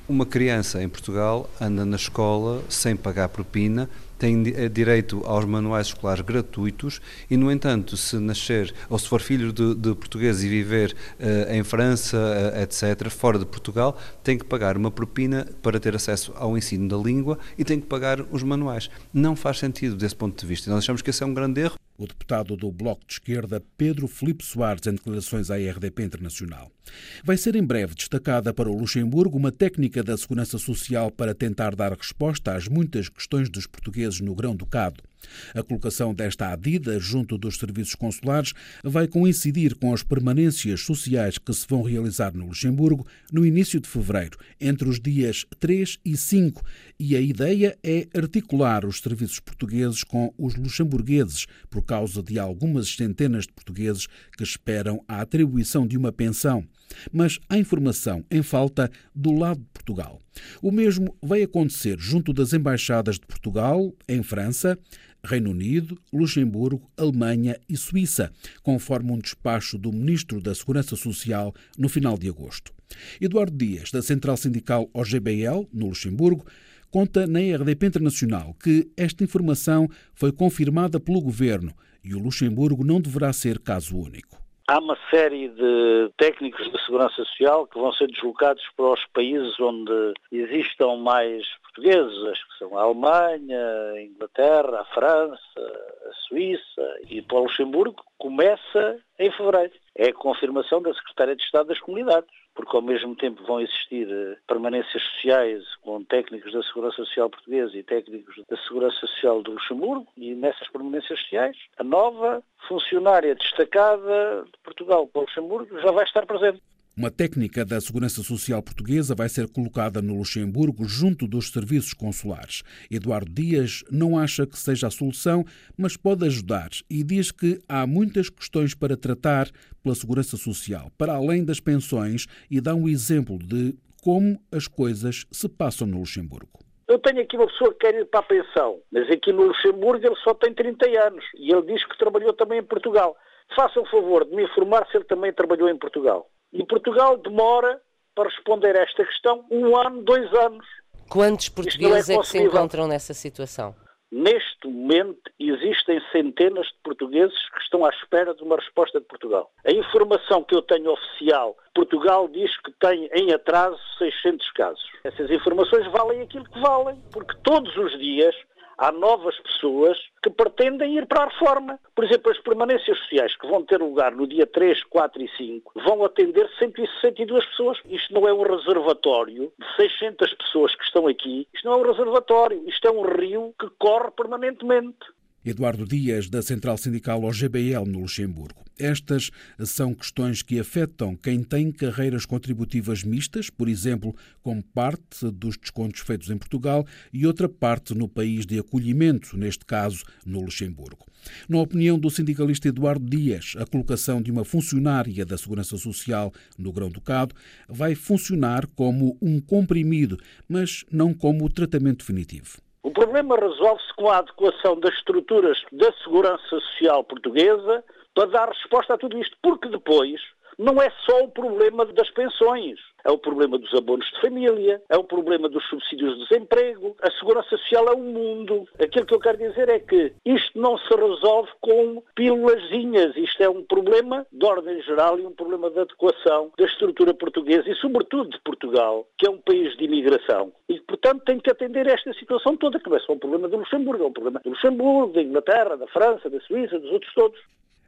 Uma 0.07 0.25
criança 0.25 0.81
em 0.83 0.87
Portugal 0.87 1.49
anda 1.59 1.83
na 1.83 1.95
escola 1.95 2.63
sem 2.69 2.95
pagar 2.95 3.29
propina, 3.29 3.89
tem 4.17 4.43
eh, 4.55 4.69
direito 4.69 5.21
aos 5.25 5.45
manuais 5.45 5.87
escolares 5.87 6.21
gratuitos 6.21 7.01
e, 7.29 7.37
no 7.37 7.51
entanto, 7.51 7.97
se 7.97 8.17
nascer 8.17 8.73
ou 8.89 8.97
se 8.97 9.07
for 9.07 9.21
filho 9.21 9.51
de, 9.51 9.75
de 9.75 9.95
português 9.95 10.43
e 10.43 10.49
viver 10.49 10.95
uh, 11.19 11.53
em 11.53 11.63
França, 11.63 12.17
uh, 12.17 12.61
etc., 12.61 13.09
fora 13.09 13.39
de 13.39 13.45
Portugal, 13.45 13.97
tem 14.23 14.37
que 14.37 14.45
pagar 14.45 14.77
uma 14.77 14.91
propina 14.91 15.47
para 15.61 15.79
ter 15.79 15.95
acesso 15.95 16.33
ao 16.35 16.57
ensino 16.57 16.87
da 16.87 16.97
língua 16.97 17.37
e 17.57 17.63
tem 17.63 17.79
que 17.79 17.87
pagar 17.87 18.21
os 18.31 18.43
manuais. 18.43 18.89
Não 19.13 19.35
faz 19.35 19.59
sentido 19.59 19.95
desse 19.95 20.15
ponto 20.15 20.39
de 20.39 20.45
vista. 20.47 20.69
Nós 20.69 20.79
achamos 20.79 21.01
que 21.01 21.09
esse 21.09 21.23
é 21.23 21.25
um 21.25 21.33
grande 21.33 21.61
erro. 21.61 21.75
O 21.97 22.07
deputado 22.07 22.55
do 22.57 22.71
Bloco 22.71 23.05
de 23.07 23.13
Esquerda, 23.13 23.63
Pedro 23.77 24.07
Filipe 24.07 24.43
Soares, 24.43 24.85
em 24.87 24.95
declarações 24.95 25.49
à 25.49 25.55
RDP 25.55 26.03
Internacional. 26.03 26.74
Vai 27.23 27.37
ser 27.37 27.55
em 27.55 27.63
breve 27.63 27.95
destacada 27.95 28.53
para 28.53 28.69
o 28.69 28.77
Luxemburgo 28.77 29.37
uma 29.37 29.51
técnica 29.51 30.03
da 30.03 30.17
Segurança 30.17 30.57
Social 30.57 31.11
para 31.11 31.33
tentar 31.33 31.75
dar 31.75 31.93
resposta 31.93 32.53
às 32.53 32.67
muitas 32.67 33.09
questões 33.09 33.49
dos 33.49 33.67
portugueses 33.67 34.19
no 34.19 34.35
Grão-Ducado. 34.35 35.03
A 35.53 35.63
colocação 35.63 36.13
desta 36.13 36.49
adida 36.49 36.99
junto 36.99 37.37
dos 37.37 37.57
serviços 37.57 37.95
consulares 37.95 38.53
vai 38.83 39.07
coincidir 39.07 39.75
com 39.75 39.93
as 39.93 40.03
permanências 40.03 40.81
sociais 40.81 41.37
que 41.37 41.53
se 41.53 41.65
vão 41.67 41.81
realizar 41.81 42.33
no 42.33 42.47
Luxemburgo 42.47 43.05
no 43.31 43.45
início 43.45 43.79
de 43.79 43.87
fevereiro, 43.87 44.37
entre 44.59 44.87
os 44.87 44.99
dias 44.99 45.45
3 45.59 45.97
e 46.03 46.15
5, 46.17 46.63
e 46.99 47.15
a 47.15 47.21
ideia 47.21 47.77
é 47.83 48.07
articular 48.15 48.85
os 48.85 48.99
serviços 48.99 49.39
portugueses 49.39 50.03
com 50.03 50.33
os 50.37 50.55
luxemburgueses, 50.55 51.45
por 51.69 51.83
causa 51.83 52.21
de 52.21 52.39
algumas 52.39 52.87
centenas 52.89 53.45
de 53.45 53.53
portugueses 53.53 54.07
que 54.37 54.43
esperam 54.43 55.03
a 55.07 55.21
atribuição 55.21 55.85
de 55.85 55.97
uma 55.97 56.11
pensão. 56.11 56.65
Mas 57.11 57.39
há 57.49 57.57
informação 57.57 58.23
em 58.29 58.41
falta 58.41 58.89
do 59.13 59.31
lado 59.31 59.59
de 59.59 59.69
Portugal. 59.73 60.21
O 60.61 60.71
mesmo 60.71 61.15
vai 61.21 61.43
acontecer 61.43 61.97
junto 61.99 62.33
das 62.33 62.53
embaixadas 62.53 63.15
de 63.15 63.25
Portugal, 63.25 63.93
em 64.07 64.21
França, 64.23 64.77
Reino 65.25 65.51
Unido, 65.51 65.97
Luxemburgo, 66.13 66.89
Alemanha 66.97 67.59
e 67.67 67.75
Suíça, 67.75 68.31
conforme 68.61 69.11
um 69.11 69.19
despacho 69.19 69.77
do 69.77 69.91
Ministro 69.91 70.39
da 70.39 70.53
Segurança 70.53 70.95
Social 70.95 71.53
no 71.77 71.89
final 71.89 72.17
de 72.17 72.29
agosto. 72.29 72.73
Eduardo 73.19 73.57
Dias, 73.57 73.91
da 73.91 74.01
Central 74.01 74.37
Sindical 74.37 74.89
OGBL, 74.93 75.67
no 75.73 75.87
Luxemburgo, 75.87 76.45
conta 76.89 77.27
na 77.27 77.39
RDP 77.39 77.87
Internacional 77.87 78.55
que 78.61 78.89
esta 78.95 79.23
informação 79.23 79.89
foi 80.13 80.31
confirmada 80.31 80.99
pelo 80.99 81.21
governo 81.21 81.73
e 82.03 82.13
o 82.13 82.19
Luxemburgo 82.19 82.83
não 82.83 83.01
deverá 83.01 83.33
ser 83.33 83.59
caso 83.59 83.97
único. 83.97 84.44
Há 84.67 84.79
uma 84.79 84.97
série 85.11 85.49
de 85.49 86.11
técnicos 86.17 86.71
de 86.71 86.83
segurança 86.83 87.15
social 87.17 87.67
que 87.67 87.77
vão 87.77 87.93
ser 87.93 88.07
deslocados 88.07 88.63
para 88.75 88.93
os 88.93 89.05
países 89.13 89.59
onde 89.59 90.13
existam 90.31 90.95
mais 90.95 91.45
portugueses, 91.61 92.43
que 92.43 92.57
são 92.57 92.75
a 92.75 92.81
Alemanha, 92.81 93.61
a 93.93 94.01
Inglaterra, 94.01 94.81
a 94.81 94.85
França, 94.85 95.39
a 95.59 96.13
Suíça 96.27 96.99
e 97.07 97.21
para 97.21 97.37
o 97.37 97.43
Luxemburgo, 97.43 98.03
começa 98.17 98.97
em 99.19 99.29
fevereiro. 99.29 99.73
É 99.95 100.07
a 100.07 100.13
confirmação 100.13 100.81
da 100.81 100.95
Secretária 100.95 101.35
de 101.35 101.43
Estado 101.43 101.67
das 101.67 101.79
Comunidades 101.79 102.44
porque 102.55 102.75
ao 102.75 102.81
mesmo 102.81 103.15
tempo 103.15 103.43
vão 103.45 103.59
existir 103.59 104.07
eh, 104.09 104.37
permanências 104.47 105.03
sociais 105.03 105.63
com 105.81 106.03
técnicos 106.03 106.53
da 106.53 106.63
Segurança 106.63 106.95
Social 106.95 107.29
Portuguesa 107.29 107.77
e 107.77 107.83
técnicos 107.83 108.35
da 108.49 108.57
Segurança 108.63 108.95
Social 109.01 109.43
do 109.43 109.51
Luxemburgo, 109.51 110.07
e 110.17 110.33
nessas 110.33 110.67
permanências 110.69 111.19
sociais, 111.19 111.57
a 111.77 111.83
nova 111.83 112.41
funcionária 112.67 113.35
destacada 113.35 114.45
de 114.45 114.57
Portugal 114.63 115.05
para 115.07 115.19
o 115.19 115.25
Luxemburgo 115.25 115.79
já 115.79 115.91
vai 115.91 116.05
estar 116.05 116.25
presente. 116.25 116.61
Uma 116.97 117.11
técnica 117.11 117.65
da 117.65 117.81
Segurança 117.81 118.23
Social 118.23 118.63
Portuguesa 118.63 119.13
vai 119.13 119.27
ser 119.27 119.49
colocada 119.49 120.01
no 120.01 120.15
Luxemburgo 120.15 120.85
junto 120.85 121.27
dos 121.27 121.51
serviços 121.51 121.93
consulares. 121.93 122.63
Eduardo 122.89 123.29
Dias 123.29 123.83
não 123.91 124.17
acha 124.17 124.47
que 124.47 124.57
seja 124.57 124.87
a 124.87 124.89
solução, 124.89 125.43
mas 125.77 125.97
pode 125.97 126.25
ajudar 126.25 126.69
e 126.89 127.03
diz 127.03 127.33
que 127.33 127.59
há 127.67 127.85
muitas 127.85 128.29
questões 128.29 128.73
para 128.73 128.95
tratar 128.95 129.49
pela 129.83 129.93
Segurança 129.93 130.37
Social, 130.37 130.89
para 130.97 131.15
além 131.15 131.43
das 131.43 131.59
pensões, 131.59 132.27
e 132.49 132.61
dá 132.61 132.73
um 132.73 132.87
exemplo 132.87 133.37
de 133.39 133.75
como 134.01 134.39
as 134.49 134.65
coisas 134.65 135.25
se 135.33 135.49
passam 135.49 135.85
no 135.85 135.99
Luxemburgo. 135.99 136.59
Eu 136.87 136.97
tenho 136.99 137.19
aqui 137.19 137.35
uma 137.35 137.47
pessoa 137.47 137.73
que 137.73 137.79
quer 137.79 137.93
ir 137.95 138.05
para 138.05 138.21
a 138.21 138.23
pensão, 138.23 138.79
mas 138.89 139.11
aqui 139.11 139.33
no 139.33 139.47
Luxemburgo 139.47 140.05
ele 140.05 140.15
só 140.23 140.33
tem 140.33 140.53
30 140.53 140.85
anos 141.07 141.25
e 141.35 141.51
ele 141.51 141.63
diz 141.63 141.85
que 141.85 141.97
trabalhou 141.97 142.31
também 142.31 142.59
em 142.59 142.63
Portugal. 142.63 143.17
Faça 143.55 143.79
o 143.79 143.85
favor 143.85 144.25
de 144.25 144.35
me 144.35 144.43
informar 144.43 144.87
se 144.89 144.97
ele 144.97 145.05
também 145.05 145.33
trabalhou 145.33 145.69
em 145.69 145.77
Portugal. 145.77 146.29
E 146.51 146.65
Portugal 146.65 147.17
demora 147.17 147.81
para 148.15 148.29
responder 148.29 148.77
a 148.77 148.83
esta 148.83 149.05
questão 149.05 149.45
um 149.51 149.75
ano, 149.75 150.01
dois 150.03 150.33
anos. 150.33 150.65
Quantos 151.09 151.49
portugueses 151.49 152.09
é, 152.09 152.15
é, 152.15 152.19
que 152.19 152.27
se 152.27 152.37
encontram 152.39 152.87
nessa 152.87 153.13
situação? 153.13 153.75
Neste 154.11 154.67
momento 154.67 155.29
existem 155.39 155.99
centenas 156.11 156.67
de 156.67 156.75
portugueses 156.83 157.37
que 157.49 157.61
estão 157.61 157.83
à 157.83 157.89
espera 157.89 158.33
de 158.33 158.43
uma 158.43 158.55
resposta 158.55 158.99
de 158.99 159.05
Portugal. 159.05 159.51
A 159.65 159.71
informação 159.71 160.43
que 160.43 160.55
eu 160.55 160.61
tenho 160.61 160.91
oficial, 160.91 161.57
Portugal 161.73 162.27
diz 162.29 162.55
que 162.61 162.71
tem 162.79 163.09
em 163.13 163.33
atraso 163.33 163.77
600 163.97 164.51
casos. 164.51 164.83
Essas 165.03 165.29
informações 165.29 165.85
valem 165.91 166.21
aquilo 166.21 166.45
que 166.45 166.59
valem, 166.59 167.01
porque 167.11 167.35
todos 167.43 167.75
os 167.75 167.99
dias 167.99 168.33
há 168.77 168.91
novas 168.91 169.37
pessoas 169.39 169.97
que 170.21 170.29
pretendem 170.29 170.97
ir 170.97 171.05
para 171.05 171.23
a 171.23 171.27
reforma. 171.27 171.79
Por 171.95 172.03
exemplo, 172.03 172.31
as 172.31 172.39
permanências 172.39 172.97
sociais 172.99 173.35
que 173.37 173.47
vão 173.47 173.63
ter 173.63 173.81
lugar 173.81 174.11
no 174.11 174.27
dia 174.27 174.45
3, 174.45 174.83
4 174.85 175.21
e 175.21 175.29
5 175.37 175.73
vão 175.85 176.03
atender 176.03 176.49
162 176.59 177.45
pessoas. 177.45 177.79
Isto 177.85 178.13
não 178.13 178.27
é 178.27 178.33
um 178.33 178.43
reservatório 178.43 179.51
de 179.57 179.75
600 179.75 180.33
pessoas 180.33 180.75
que 180.75 180.83
estão 180.83 181.07
aqui. 181.07 181.47
Isto 181.53 181.67
não 181.67 181.73
é 181.73 181.77
um 181.77 181.91
reservatório. 181.91 182.63
Isto 182.67 182.87
é 182.87 182.91
um 182.91 183.01
rio 183.01 183.53
que 183.59 183.69
corre 183.77 184.11
permanentemente. 184.11 184.97
Eduardo 185.45 185.85
Dias, 185.85 186.27
da 186.27 186.41
Central 186.41 186.75
Sindical 186.77 187.23
OGBL 187.23 187.85
no 187.87 187.99
Luxemburgo. 187.99 188.65
Estas 188.77 189.29
são 189.59 189.93
questões 189.93 190.41
que 190.41 190.59
afetam 190.59 191.15
quem 191.15 191.43
tem 191.43 191.71
carreiras 191.71 192.25
contributivas 192.25 193.03
mistas, 193.03 193.49
por 193.49 193.69
exemplo, 193.69 194.13
como 194.41 194.61
parte 194.61 195.29
dos 195.31 195.55
descontos 195.55 196.01
feitos 196.01 196.29
em 196.29 196.37
Portugal 196.37 196.85
e 197.13 197.25
outra 197.25 197.47
parte 197.47 197.93
no 197.93 198.09
país 198.09 198.45
de 198.45 198.59
acolhimento, 198.59 199.37
neste 199.37 199.63
caso 199.65 200.03
no 200.25 200.41
Luxemburgo. 200.41 201.05
Na 201.47 201.59
opinião 201.59 201.97
do 201.97 202.09
sindicalista 202.09 202.67
Eduardo 202.67 203.05
Dias, 203.05 203.53
a 203.57 203.65
colocação 203.65 204.21
de 204.21 204.31
uma 204.31 204.43
funcionária 204.43 205.25
da 205.25 205.37
Segurança 205.37 205.77
Social 205.77 206.33
no 206.57 206.71
Grão-Ducado 206.71 207.35
vai 207.69 207.95
funcionar 207.95 208.67
como 208.75 209.17
um 209.21 209.39
comprimido, 209.39 210.17
mas 210.49 210.85
não 210.91 211.13
como 211.13 211.49
tratamento 211.49 211.99
definitivo. 211.99 212.65
O 212.85 212.91
problema 212.91 213.35
resolve-se 213.35 213.91
com 213.95 214.11
a 214.11 214.19
adequação 214.19 214.79
das 214.79 214.93
estruturas 214.93 215.57
da 215.71 215.91
segurança 216.03 216.47
social 216.47 217.03
portuguesa 217.03 217.83
para 218.13 218.27
dar 218.27 218.47
resposta 218.47 218.93
a 218.93 218.97
tudo 218.97 219.17
isto, 219.17 219.35
porque 219.41 219.67
depois 219.67 220.21
não 220.57 220.81
é 220.81 220.89
só 221.05 221.23
o 221.23 221.29
problema 221.29 221.85
das 221.85 222.09
pensões. 222.11 222.79
É 223.05 223.11
o 223.11 223.19
problema 223.19 223.59
dos 223.59 223.71
abonos 223.75 224.09
de 224.11 224.19
família, 224.19 224.81
é 224.89 224.97
o 224.97 225.03
problema 225.03 225.47
dos 225.47 225.63
subsídios 225.69 226.15
de 226.15 226.27
desemprego. 226.27 226.95
A 227.03 227.11
segurança 227.11 227.49
social 227.49 227.87
é 227.87 227.95
um 227.95 228.11
mundo. 228.11 228.67
Aquilo 228.81 229.05
que 229.05 229.13
eu 229.13 229.19
quero 229.19 229.37
dizer 229.37 229.69
é 229.69 229.79
que 229.79 230.11
isto 230.25 230.59
não 230.59 230.75
se 230.79 230.89
resolve 230.89 231.51
com 231.61 232.01
pílulazinhas. 232.15 233.15
Isto 233.15 233.43
é 233.43 233.49
um 233.49 233.61
problema 233.61 234.25
de 234.31 234.43
ordem 234.43 234.81
geral 234.81 235.19
e 235.19 235.25
um 235.25 235.31
problema 235.31 235.69
de 235.69 235.81
adequação 235.81 236.51
da 236.57 236.65
estrutura 236.65 237.13
portuguesa 237.13 237.69
e, 237.69 237.75
sobretudo, 237.75 238.31
de 238.31 238.41
Portugal, 238.41 239.05
que 239.19 239.27
é 239.27 239.29
um 239.29 239.37
país 239.37 239.77
de 239.77 239.85
imigração. 239.85 240.51
E, 240.67 240.79
portanto, 240.79 241.23
tem 241.25 241.39
que 241.39 241.51
atender 241.51 241.87
a 241.87 241.91
esta 241.93 242.11
situação 242.13 242.57
toda, 242.57 242.79
que 242.79 242.89
não 242.89 242.97
é 242.97 242.99
só 243.01 243.13
um 243.13 243.19
problema 243.19 243.47
do 243.47 243.57
Luxemburgo, 243.57 244.03
é 244.03 244.07
um 244.07 244.13
problema 244.13 244.39
do 244.43 244.49
Luxemburgo, 244.49 245.13
da 245.13 245.21
Inglaterra, 245.21 245.77
da 245.77 245.87
França, 245.87 246.27
da 246.27 246.39
Suíça, 246.41 246.79
dos 246.79 246.91
outros 246.91 247.13
todos. 247.13 247.39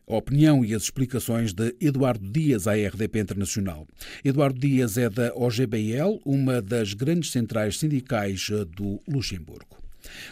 A 0.09 0.15
opinião 0.15 0.63
e 0.63 0.73
as 0.73 0.83
explicações 0.83 1.51
de 1.51 1.75
Eduardo 1.81 2.31
Dias 2.31 2.65
à 2.65 2.75
RDP 2.75 3.19
Internacional. 3.19 3.85
Eduardo 4.23 4.57
Dias 4.57 4.97
é 4.97 5.09
da 5.09 5.33
OGBL, 5.35 6.21
uma 6.25 6.61
das 6.61 6.93
grandes 6.93 7.29
centrais 7.29 7.77
sindicais 7.77 8.47
eh, 8.49 8.63
do 8.63 9.01
Luxemburgo. 9.05 9.77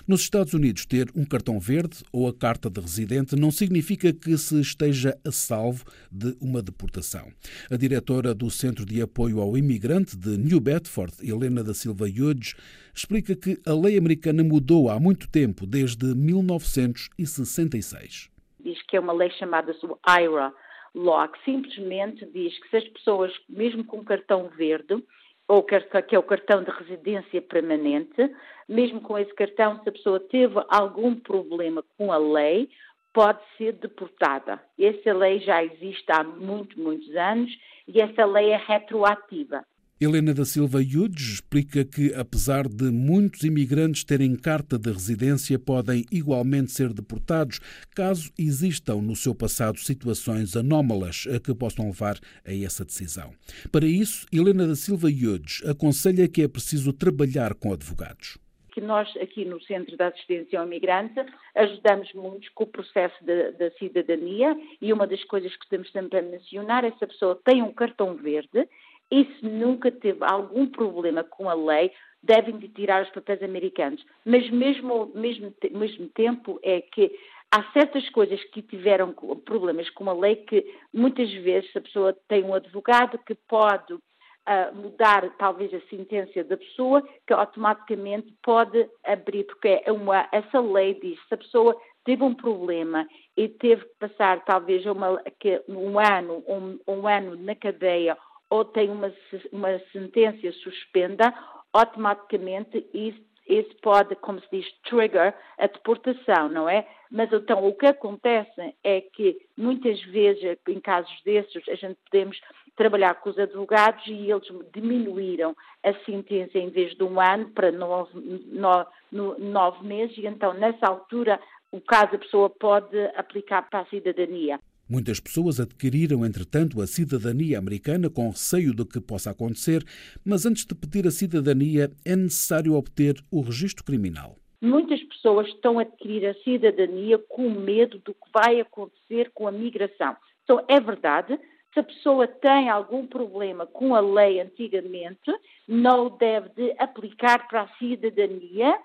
Nos 0.08 0.22
Estados 0.22 0.54
Unidos, 0.54 0.86
ter 0.86 1.12
um 1.14 1.26
cartão 1.26 1.60
verde 1.60 1.98
ou 2.10 2.26
a 2.26 2.34
carta 2.34 2.70
de 2.70 2.80
residente 2.80 3.36
não 3.36 3.52
significa 3.52 4.14
que 4.14 4.38
se 4.38 4.62
esteja 4.62 5.18
a 5.26 5.32
salvo 5.32 5.84
de 6.10 6.38
uma 6.40 6.62
deportação. 6.62 7.28
A 7.70 7.76
diretora 7.76 8.34
do 8.34 8.50
Centro 8.50 8.86
de 8.86 9.02
Apoio 9.02 9.42
ao 9.42 9.58
Imigrante 9.58 10.16
de 10.16 10.38
New 10.38 10.62
Bedford, 10.62 11.16
Helena 11.22 11.62
da 11.62 11.74
Silva 11.74 12.06
Hughes, 12.06 12.54
explica 12.96 13.36
que 13.36 13.60
a 13.66 13.74
lei 13.74 13.98
americana 13.98 14.42
mudou 14.42 14.90
há 14.90 14.98
muito 15.02 15.28
tempo, 15.28 15.68
desde 15.68 16.16
1966 16.16 18.34
diz 18.66 18.82
que 18.84 18.98
é 18.98 19.00
uma 19.00 19.14
lei 19.14 19.30
chamada 19.32 19.74
IRA 20.20 20.54
Law, 20.94 21.28
que 21.30 21.44
simplesmente 21.44 22.26
diz 22.26 22.58
que 22.60 22.70
se 22.70 22.78
as 22.78 22.88
pessoas, 22.90 23.32
mesmo 23.48 23.86
com 23.86 24.04
cartão 24.04 24.50
verde, 24.50 25.04
ou 25.48 25.62
que 25.62 25.76
é 25.76 26.20
o 26.20 26.24
cartão 26.24 26.64
de 26.64 26.72
residência 26.72 27.42
permanente, 27.42 28.34
mesmo 28.68 29.00
com 29.02 29.18
esse 29.18 29.34
cartão, 29.36 29.80
se 29.84 29.90
a 29.90 29.92
pessoa 29.92 30.20
teve 30.20 30.56
algum 30.70 31.16
problema 31.16 31.84
com 31.98 32.12
a 32.12 32.18
lei, 32.18 32.70
pode 33.14 33.40
ser 33.58 33.74
deportada. 33.74 34.60
Essa 34.80 35.14
lei 35.14 35.40
já 35.40 35.64
existe 35.64 36.12
há 36.12 36.24
muitos, 36.24 36.76
muitos 36.76 37.16
anos 37.16 37.52
e 37.88 38.02
essa 38.02 38.26
lei 38.26 38.50
é 38.50 38.58
retroativa. 38.58 39.64
Helena 40.00 40.34
da 40.34 40.44
Silva 40.44 40.84
Yudes 40.84 41.36
explica 41.36 41.86
que, 41.86 42.14
apesar 42.14 42.68
de 42.68 42.92
muitos 42.92 43.44
imigrantes 43.44 44.04
terem 44.04 44.36
carta 44.36 44.78
de 44.78 44.92
residência, 44.92 45.58
podem 45.58 46.04
igualmente 46.12 46.74
ser 46.74 46.92
deportados 46.92 47.62
caso 47.96 48.30
existam 48.38 48.96
no 48.96 49.16
seu 49.16 49.34
passado 49.34 49.80
situações 49.80 50.54
anómalas 50.58 51.24
que 51.42 51.56
possam 51.56 51.86
levar 51.86 52.20
a 52.46 52.54
essa 52.54 52.84
decisão. 52.84 53.32
Para 53.72 53.86
isso, 53.86 54.26
Helena 54.34 54.68
da 54.68 54.76
Silva 54.76 55.10
Yudes 55.10 55.64
aconselha 55.66 56.28
que 56.28 56.42
é 56.42 56.48
preciso 56.50 56.92
trabalhar 56.92 57.54
com 57.54 57.72
advogados 57.72 58.38
que 58.74 58.82
nós 58.82 59.08
aqui 59.22 59.46
no 59.46 59.62
Centro 59.62 59.96
de 59.96 60.04
Assistência 60.04 60.60
ao 60.60 60.68
Imigrante 60.68 61.26
ajudamos 61.56 62.12
muito 62.14 62.52
com 62.54 62.66
o 62.66 62.68
processo 62.68 63.16
da 63.24 63.72
cidadania 63.80 64.54
e 64.82 64.92
uma 64.92 65.08
das 65.08 65.24
coisas 65.24 65.56
que 65.56 65.70
temos 65.70 65.90
sempre 65.94 66.20
a 66.20 66.22
mencionar 66.22 66.84
é 66.84 66.92
se 66.92 67.06
a 67.06 67.08
pessoa 67.08 67.40
tem 67.46 67.64
um 67.64 67.72
cartão 67.72 68.16
verde 68.16 68.68
e 69.12 69.26
se 69.26 69.46
nunca 69.46 69.92
teve 69.92 70.24
algum 70.24 70.68
problema 70.68 71.24
com 71.24 71.50
a 71.50 71.54
lei, 71.54 71.92
devem 72.22 72.58
de 72.58 72.68
tirar 72.70 73.04
os 73.04 73.10
papéis 73.12 73.42
americanos. 73.44 74.04
Mas 74.26 74.50
mesmo 74.50 75.12
mesmo, 75.14 75.54
mesmo 75.72 76.08
tempo 76.10 76.60
é 76.64 76.82
que 76.82 77.12
há 77.52 77.64
certas 77.72 78.10
coisas 78.10 78.44
que 78.46 78.62
tiveram 78.62 79.14
problemas 79.46 79.90
com 79.92 80.10
a 80.10 80.14
lei 80.14 80.38
que 80.38 80.66
muitas 80.94 81.32
vezes 81.32 81.70
a 81.76 81.82
pessoa 81.82 82.18
tem 82.28 82.44
um 82.44 82.54
advogado 82.54 83.20
que 83.20 83.36
pode 83.48 83.94
uh, 83.94 84.76
mudar 84.76 85.30
talvez 85.38 85.74
a 85.74 85.80
sentença 85.90 86.44
da 86.44 86.58
pessoa, 86.58 87.08
que 87.28 87.34
automaticamente 87.34 88.34
pode 88.44 88.90
abrir, 89.04 89.44
porque 89.46 89.82
é 89.86 89.92
uma, 89.92 90.28
essa 90.32 90.60
lei 90.60 90.96
diz 90.96 91.20
se 91.28 91.34
a 91.34 91.38
pessoa 91.38 91.80
teve 92.04 92.24
um 92.24 92.34
problema 92.34 93.08
e 93.36 93.48
teve 93.50 93.84
que 93.84 93.96
passar 94.00 94.44
talvez 94.46 94.86
uma, 94.86 95.22
um 95.68 96.00
ano, 96.00 96.44
um, 96.48 96.80
um 96.88 97.08
ano 97.08 97.36
na 97.36 97.56
cadeia 97.56 98.18
ou 98.56 98.66
tem 98.66 98.90
uma, 98.90 99.14
uma 99.52 99.80
sentença 99.92 100.52
suspenda, 100.64 101.34
automaticamente 101.74 102.88
isso, 102.94 103.76
pode, 103.82 104.16
como 104.16 104.40
se 104.40 104.48
diz, 104.52 104.66
trigger 104.90 105.36
a 105.58 105.68
deportação, 105.68 106.50
não 106.50 106.70
é? 106.70 106.88
Mas 107.12 107.32
então 107.32 107.68
o 107.68 107.76
que 107.76 107.86
acontece 107.86 108.76
é 108.84 109.02
que 109.02 109.38
muitas 109.58 110.02
vezes, 110.04 110.58
em 110.68 110.80
casos 110.80 111.14
desses, 111.24 111.68
a 111.70 111.76
gente 111.76 111.98
podemos 112.10 112.40
trabalhar 112.76 113.16
com 113.16 113.30
os 113.30 113.38
advogados 113.38 114.06
e 114.08 114.32
eles 114.32 114.48
diminuíram 114.74 115.56
a 115.84 115.94
sentença 116.06 116.58
em 116.58 116.70
vez 116.70 116.96
de 116.96 117.04
um 117.04 117.20
ano 117.20 117.50
para 117.52 117.72
nove, 117.72 118.12
nove, 118.48 118.90
nove 119.12 119.86
meses 119.86 120.18
e 120.18 120.26
então 120.26 120.54
nessa 120.54 120.88
altura 120.88 121.40
o 121.72 121.80
caso 121.80 122.16
a 122.16 122.20
pessoa 122.20 122.50
pode 122.50 122.98
aplicar 123.16 123.70
para 123.70 123.82
a 123.82 123.86
cidadania. 123.86 124.60
Muitas 124.88 125.20
pessoas 125.20 125.60
adquiriram, 125.60 126.24
entretanto, 126.24 126.80
a 126.80 126.86
cidadania 126.86 127.58
americana 127.58 128.08
com 128.08 128.30
receio 128.30 128.72
de 128.72 128.86
que 128.86 129.02
possa 129.02 129.32
acontecer, 129.32 129.84
mas 130.24 130.46
antes 130.46 130.64
de 130.64 130.76
pedir 130.76 131.08
a 131.08 131.12
cidadania 131.12 131.90
é 132.06 132.16
necessário 132.16 132.76
obter 132.76 133.16
o 133.32 133.42
registro 133.42 133.84
criminal. 133.84 134.36
Muitas 134.62 135.02
pessoas 135.02 135.48
estão 135.48 135.80
a 135.80 135.82
adquirir 135.82 136.28
a 136.28 136.36
cidadania 136.36 137.18
com 137.18 137.50
medo 137.50 137.98
do 137.98 138.14
que 138.14 138.32
vai 138.32 138.60
acontecer 138.60 139.32
com 139.34 139.48
a 139.48 139.52
migração. 139.52 140.16
Então, 140.44 140.64
é 140.68 140.80
verdade, 140.80 141.40
se 141.74 141.80
a 141.80 141.84
pessoa 141.84 142.28
tem 142.28 142.70
algum 142.70 143.08
problema 143.08 143.66
com 143.66 143.96
a 143.96 144.00
lei 144.00 144.40
antigamente, 144.40 145.32
não 145.68 146.16
deve 146.16 146.50
de 146.50 146.76
aplicar 146.78 147.48
para 147.48 147.64
a 147.64 147.68
cidadania 147.80 148.78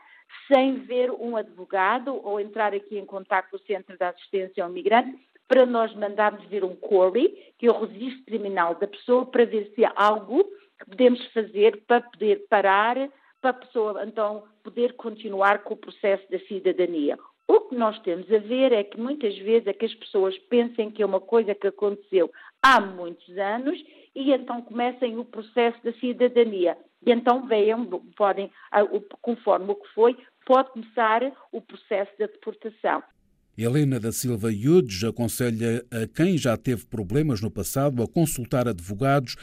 sem 0.50 0.78
ver 0.78 1.11
um 1.11 1.37
advogado 1.37 2.19
ou 2.25 2.40
entrar 2.40 2.73
aqui 2.73 2.97
em 2.97 3.04
contato 3.04 3.50
com 3.50 3.57
o 3.57 3.66
Centro 3.66 3.99
de 3.99 4.04
Assistência 4.04 4.64
ao 4.64 4.71
Migrante 4.71 5.19
para 5.50 5.66
nós 5.66 5.92
mandarmos 5.97 6.45
ver 6.45 6.62
um 6.62 6.76
query, 6.76 7.37
que 7.59 7.66
é 7.66 7.73
o 7.73 7.85
registro 7.85 8.25
criminal 8.25 8.76
da 8.76 8.87
pessoa, 8.87 9.26
para 9.26 9.45
ver 9.45 9.73
se 9.75 9.85
há 9.85 9.92
algo 9.97 10.45
que 10.78 10.88
podemos 10.88 11.26
fazer 11.33 11.83
para 11.88 12.02
poder 12.02 12.47
parar, 12.49 12.97
para 13.40 13.50
a 13.50 13.54
pessoa 13.54 14.04
então 14.04 14.45
poder 14.62 14.92
continuar 14.92 15.64
com 15.64 15.75
o 15.75 15.76
processo 15.76 16.23
da 16.30 16.38
cidadania. 16.47 17.19
O 17.49 17.62
que 17.62 17.75
nós 17.75 17.99
temos 18.02 18.33
a 18.33 18.38
ver 18.38 18.71
é 18.71 18.85
que 18.85 19.00
muitas 19.00 19.37
vezes 19.38 19.66
é 19.66 19.73
que 19.73 19.87
as 19.87 19.95
pessoas 19.95 20.38
pensem 20.38 20.88
que 20.88 21.02
é 21.02 21.07
uma 21.07 21.21
coisa 21.21 21.52
que 21.52 21.66
aconteceu 21.66 22.30
há 22.62 22.80
muitos 22.80 23.37
anos 23.37 23.76
e 24.14 24.33
então 24.33 24.62
comecem 24.62 25.19
o 25.19 25.25
processo 25.25 25.83
da 25.83 25.92
cidadania. 25.95 26.78
E 27.04 27.11
então 27.11 27.49
venham, 27.49 27.85
podem, 28.16 28.52
conforme 29.21 29.73
o 29.73 29.75
que 29.75 29.88
foi, 29.95 30.16
pode 30.47 30.71
começar 30.71 31.23
o 31.50 31.61
processo 31.61 32.12
da 32.21 32.26
deportação. 32.26 33.02
Helena 33.62 34.00
da 34.00 34.10
Silva 34.10 34.50
Yudes 34.50 35.04
aconselha 35.04 35.84
a 35.90 36.06
quem 36.06 36.38
já 36.38 36.56
teve 36.56 36.86
problemas 36.86 37.42
no 37.42 37.50
passado 37.50 38.02
a 38.02 38.08
consultar 38.08 38.66
advogados, 38.66 39.36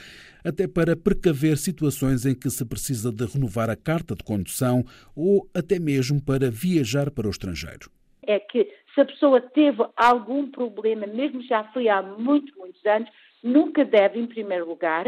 até 0.43 0.67
para 0.67 0.95
precaver 0.95 1.55
situações 1.55 2.25
em 2.25 2.33
que 2.33 2.49
se 2.49 2.65
precisa 2.65 3.11
de 3.11 3.25
renovar 3.25 3.69
a 3.69 3.75
carta 3.75 4.15
de 4.15 4.23
condução 4.23 4.83
ou 5.15 5.47
até 5.53 5.77
mesmo 5.77 6.19
para 6.19 6.49
viajar 6.49 7.11
para 7.11 7.27
o 7.27 7.29
estrangeiro. 7.29 7.91
É 8.25 8.39
que 8.39 8.67
se 8.95 9.01
a 9.01 9.05
pessoa 9.05 9.39
teve 9.39 9.85
algum 9.95 10.49
problema, 10.49 11.05
mesmo 11.05 11.43
já 11.43 11.63
foi 11.65 11.87
há 11.87 12.01
muitos, 12.01 12.55
muitos 12.55 12.83
anos, 12.87 13.09
nunca 13.43 13.85
deve, 13.85 14.19
em 14.19 14.25
primeiro 14.25 14.67
lugar, 14.67 15.05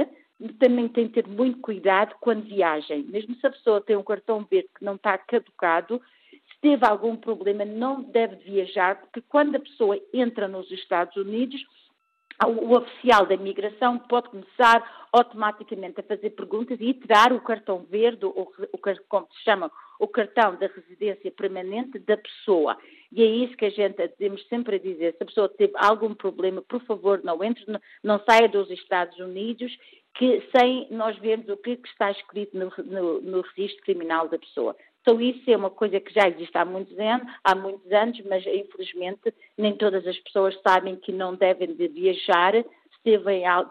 também 0.60 0.88
tem 0.88 1.08
que 1.08 1.22
ter 1.22 1.28
muito 1.28 1.60
cuidado 1.62 2.14
quando 2.22 2.46
viagem. 2.46 3.04
Mesmo 3.10 3.36
se 3.36 3.48
a 3.48 3.50
pessoa 3.50 3.82
tem 3.82 3.98
um 3.98 4.04
cartão 4.04 4.46
verde 4.50 4.70
que 4.78 4.86
não 4.86 4.96
está 4.96 5.18
caducado, 5.18 6.00
teve 6.62 6.86
algum 6.86 7.16
problema, 7.16 7.66
não 7.66 8.02
deve 8.02 8.36
viajar, 8.38 9.00
porque 9.00 9.22
quando 9.22 9.56
a 9.56 9.60
pessoa 9.60 10.00
entra 10.14 10.48
nos 10.48 10.70
Estados 10.72 11.16
Unidos, 11.16 11.62
o 12.48 12.78
oficial 12.78 13.26
da 13.26 13.36
imigração 13.36 14.00
pode 14.00 14.30
começar 14.30 15.08
automaticamente 15.12 16.00
a 16.00 16.04
fazer 16.04 16.30
perguntas 16.32 16.78
e 16.80 16.94
tirar 16.94 17.34
o 17.34 17.42
cartão 17.42 17.86
verde, 17.90 18.26
ou 18.26 18.54
o, 18.72 18.78
como 19.10 19.28
se 19.34 19.44
chama, 19.44 19.70
o 20.00 20.08
cartão 20.08 20.56
da 20.56 20.68
residência 20.68 21.32
permanente 21.32 22.00
da 22.00 22.16
pessoa. 22.16 22.78
E 23.12 23.22
é 23.22 23.26
isso 23.26 23.58
que 23.58 23.66
a 23.66 23.70
gente 23.70 24.08
temos 24.18 24.46
sempre 24.48 24.78
a 24.78 24.80
dizer. 24.80 25.16
Se 25.18 25.24
a 25.24 25.26
pessoa 25.26 25.50
teve 25.50 25.74
algum 25.76 26.14
problema, 26.14 26.62
por 26.62 26.82
favor, 26.84 27.22
não 27.24 27.44
entre, 27.44 27.66
não 28.02 28.22
saia 28.24 28.48
dos 28.48 28.70
Estados 28.70 29.18
Unidos 29.20 29.76
que, 30.14 30.42
sem 30.56 30.88
nós 30.92 31.18
vermos 31.18 31.50
o 31.50 31.58
que 31.58 31.80
está 31.86 32.12
escrito 32.12 32.58
no, 32.58 32.72
no, 32.86 33.22
no 33.22 33.42
registro 33.42 33.84
criminal 33.84 34.30
da 34.30 34.38
pessoa. 34.38 34.76
Então 35.10 35.20
isso 35.20 35.50
é 35.50 35.58
uma 35.58 35.72
coisa 35.72 36.00
que 36.00 36.14
já 36.14 36.30
existe 36.30 36.56
há 36.56 36.64
muitos 36.64 36.96
anos, 37.00 37.28
há 37.44 37.56
muitos 37.56 37.92
anos, 37.92 38.22
mas 38.30 38.46
infelizmente 38.46 39.34
nem 39.58 39.76
todas 39.76 40.06
as 40.06 40.20
pessoas 40.20 40.56
sabem 40.62 40.98
que 40.98 41.12
não 41.12 41.34
devem 41.34 41.74
de 41.74 41.88
viajar 41.88 42.54
se 42.54 43.18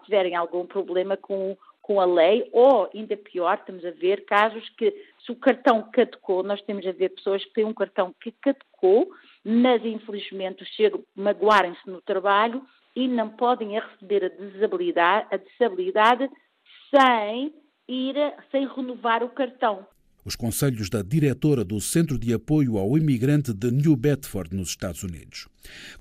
tiverem 0.04 0.34
algum 0.34 0.66
problema 0.66 1.16
com, 1.16 1.56
com 1.80 2.00
a 2.00 2.04
lei, 2.04 2.48
ou 2.52 2.90
ainda 2.92 3.16
pior, 3.16 3.56
estamos 3.56 3.84
a 3.84 3.92
ver 3.92 4.24
casos 4.24 4.68
que 4.70 4.90
se 5.24 5.30
o 5.30 5.36
cartão 5.36 5.88
caducou, 5.92 6.42
nós 6.42 6.60
temos 6.62 6.84
a 6.84 6.90
ver 6.90 7.10
pessoas 7.10 7.44
que 7.44 7.52
têm 7.52 7.64
um 7.64 7.72
cartão 7.72 8.12
que 8.20 8.32
caducou, 8.32 9.08
mas 9.44 9.84
infelizmente 9.84 10.64
chegam, 10.74 11.04
magoarem-se 11.14 11.88
no 11.88 12.02
trabalho 12.02 12.64
e 12.96 13.06
não 13.06 13.28
podem 13.28 13.78
receber 13.78 14.24
a 14.24 14.28
desabilidade, 14.28 15.28
a 15.30 15.36
desabilidade 15.36 16.28
sem 16.92 17.54
ir, 17.86 18.16
sem 18.50 18.66
renovar 18.66 19.22
o 19.22 19.28
cartão 19.28 19.86
os 20.28 20.36
conselhos 20.36 20.90
da 20.90 21.00
diretora 21.00 21.64
do 21.64 21.80
Centro 21.80 22.18
de 22.18 22.34
Apoio 22.34 22.76
ao 22.76 22.98
Imigrante 22.98 23.52
de 23.54 23.70
New 23.70 23.96
Bedford, 23.96 24.54
nos 24.54 24.68
Estados 24.68 25.02
Unidos. 25.02 25.48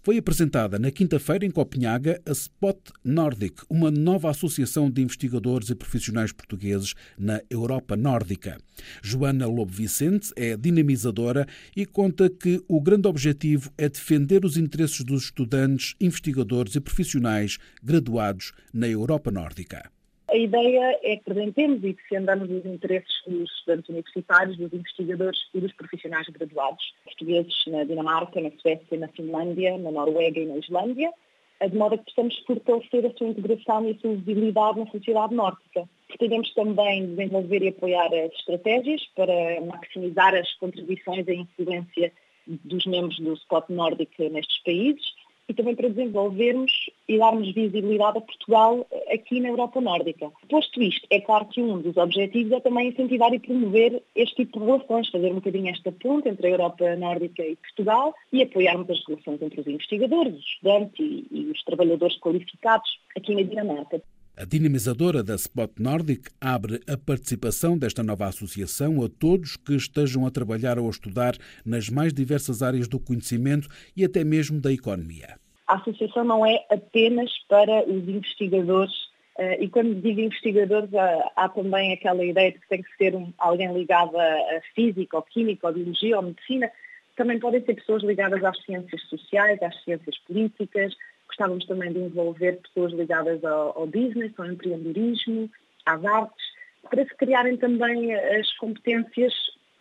Foi 0.04 0.18
apresentada 0.18 0.78
na 0.78 0.92
quinta-feira 0.92 1.46
em 1.46 1.50
Copenhaga 1.50 2.22
a 2.26 2.32
Spot 2.32 2.78
Nordic, 3.04 3.64
uma 3.70 3.90
nova 3.90 4.30
associação 4.30 4.92
de 4.92 5.02
investigadores 5.02 5.70
e 5.70 5.76
profissionais 5.76 6.34
portugueses 6.34 6.94
na 7.18 7.42
Europa 7.50 7.96
Nórdica. 7.96 8.58
Joana 9.02 9.48
Lobo 9.48 9.72
Vicente 9.72 10.32
é 10.36 10.58
dinamizadora 10.58 11.48
e 11.76 11.86
conta 11.86 12.30
que 12.30 12.62
o 12.68 12.82
grande 12.82 13.08
objetivo 13.08 13.72
é 13.78 13.88
defender 13.88 14.44
os 14.44 14.58
interesses 14.58 15.06
dos 15.06 15.24
estudantes, 15.24 15.96
investigadores 16.02 16.76
e 16.76 16.82
profissionais 16.82 17.58
graduados 17.82 18.52
na 18.74 18.90
Europa 18.90 19.32
Nórdica. 19.32 19.90
A 20.30 20.36
ideia 20.36 21.00
é 21.04 21.16
que 21.16 21.32
apresentemos 21.32 21.82
e 21.84 21.94
defendamos 21.94 22.50
os 22.50 22.66
interesses 22.66 23.14
dos 23.26 23.50
estudantes 23.50 23.88
universitários, 23.88 24.58
dos 24.58 24.74
investigadores 24.74 25.40
e 25.54 25.62
dos 25.62 25.72
profissionais 25.74 26.28
graduados, 26.28 26.84
portugueses 27.06 27.56
na 27.68 27.86
Dinamarca, 27.86 28.42
na 28.42 28.52
Suécia, 28.62 28.98
na 28.98 29.08
Finlândia, 29.08 29.78
na 29.78 29.90
Noruega 29.90 30.38
e 30.38 30.46
na 30.46 30.58
Islândia, 30.58 31.14
de 31.62 31.78
modo 31.78 31.96
a 31.96 31.98
que 31.98 32.14
possamos 32.14 32.38
fortalecer 32.40 33.06
a 33.06 33.18
sua 33.18 33.28
integração 33.28 33.86
e 33.86 33.92
a 33.92 34.00
sua 34.00 34.16
visibilidade 34.16 34.80
na 34.80 34.88
sociedade 34.88 35.34
nórdica. 35.34 35.90
Pretendemos 36.10 36.54
também 36.54 37.08
desenvolver 37.08 37.64
e 37.64 37.70
apoiar 37.70 38.14
as 38.14 38.34
estratégias 38.34 39.02
para 39.16 39.62
maximizar 39.62 40.36
as 40.36 40.54
contribuições 40.56 41.26
e 41.26 41.32
a 41.32 41.36
influência 41.36 42.12
dos 42.46 42.86
membros 42.86 43.18
do 43.20 43.34
Spot 43.34 43.66
Nórdico 43.70 44.24
nestes 44.30 44.62
países 44.64 45.06
e 45.50 45.54
também 45.54 45.76
para 45.76 45.90
desenvolvermos 45.90 46.72
e 47.08 47.18
darmos 47.18 47.54
visibilidade 47.54 48.18
a 48.18 48.22
Portugal 48.22 48.86
aqui 49.12 49.40
na 49.40 49.50
Europa 49.50 49.80
Nórdica. 49.80 50.30
Posto 50.50 50.82
isto, 50.82 51.08
é 51.10 51.22
claro 51.22 51.46
que 51.46 51.62
um 51.62 51.80
dos 51.80 51.96
objetivos 51.98 52.52
é 52.52 52.60
também 52.60 52.90
incentivar 52.90 53.34
e 53.34 53.40
promover 53.40 54.02
este 54.16 54.36
tipo 54.36 54.60
de 54.60 54.66
relações, 54.66 55.10
fazer 55.10 55.32
um 55.32 55.36
bocadinho 55.36 55.70
esta 55.70 55.92
ponte 55.92 56.28
entre 56.28 56.48
a 56.48 56.52
Europa 56.52 56.96
Nórdica 56.96 57.44
e 57.46 57.56
Portugal 57.56 58.14
e 58.32 58.44
apoiarmos 58.44 58.90
as 58.90 59.06
relações 59.06 59.42
entre 59.42 59.62
os 59.62 59.68
investigadores, 59.68 60.34
os 60.34 60.46
estudantes 60.46 61.00
e, 61.00 61.28
e 61.32 61.52
os 61.52 61.64
trabalhadores 61.64 62.20
qualificados 62.20 63.00
aqui 63.16 63.34
na 63.36 63.44
Dinamarca. 63.44 64.02
A 64.40 64.46
dinamizadora 64.46 65.24
da 65.24 65.34
Spot 65.34 65.72
Nordic 65.80 66.30
abre 66.40 66.80
a 66.88 66.96
participação 66.96 67.76
desta 67.76 68.04
nova 68.04 68.28
associação 68.28 69.04
a 69.04 69.10
todos 69.10 69.58
que 69.58 69.74
estejam 69.74 70.28
a 70.28 70.30
trabalhar 70.30 70.78
ou 70.78 70.86
a 70.86 70.92
estudar 70.92 71.34
nas 71.66 71.90
mais 71.90 72.14
diversas 72.14 72.62
áreas 72.62 72.88
do 72.88 73.00
conhecimento 73.00 73.68
e 73.96 74.06
até 74.06 74.24
mesmo 74.24 74.62
da 74.62 74.72
economia. 74.72 75.40
A 75.66 75.78
associação 75.78 76.24
não 76.24 76.46
é 76.46 76.64
apenas 76.70 77.32
para 77.50 77.84
os 77.90 78.08
investigadores 78.08 79.08
Uh, 79.40 79.54
e 79.62 79.70
quando 79.70 80.02
digo 80.02 80.20
investigadores, 80.20 80.90
há 81.36 81.48
também 81.50 81.94
aquela 81.94 82.26
ideia 82.26 82.52
de 82.52 82.58
que 82.58 82.68
tem 82.70 82.82
que 82.82 82.90
ser 82.98 83.14
alguém 83.38 83.72
ligado 83.72 84.18
a 84.18 84.62
física, 84.74 85.16
ou 85.16 85.22
química, 85.22 85.68
ou 85.68 85.74
biologia, 85.74 86.18
ou 86.18 86.24
medicina. 86.24 86.72
Também 87.16 87.38
podem 87.38 87.64
ser 87.64 87.76
pessoas 87.76 88.02
ligadas 88.02 88.44
às 88.44 88.60
ciências 88.64 89.00
sociais, 89.04 89.62
às 89.62 89.80
ciências 89.84 90.18
políticas, 90.26 90.96
Gostávamos 91.28 91.66
também 91.66 91.92
de 91.92 92.00
envolver 92.00 92.60
pessoas 92.62 92.94
ligadas 92.94 93.44
ao, 93.44 93.78
ao 93.78 93.88
business, 93.88 94.34
ao 94.38 94.46
empreendedorismo, 94.46 95.50
às 95.86 96.04
artes, 96.04 96.46
para 96.90 97.06
se 97.06 97.16
criarem 97.16 97.58
também 97.58 98.14
as 98.14 98.52
competências 98.58 99.34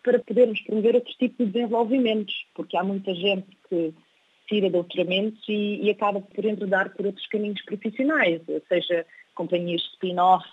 para 0.03 0.19
podermos 0.19 0.61
promover 0.61 0.95
outros 0.95 1.15
tipos 1.15 1.45
de 1.45 1.51
desenvolvimentos, 1.51 2.33
porque 2.55 2.77
há 2.77 2.83
muita 2.83 3.13
gente 3.13 3.47
que 3.69 3.93
tira 4.47 4.69
doutoramentos 4.69 5.43
e, 5.49 5.81
e 5.83 5.89
acaba 5.89 6.21
por 6.21 6.45
enredar 6.45 6.95
por 6.95 7.05
outros 7.05 7.27
caminhos 7.27 7.61
profissionais, 7.63 8.41
seja 8.69 9.05
companhias 9.35 9.81
de 9.81 9.87
spin-off 9.89 10.47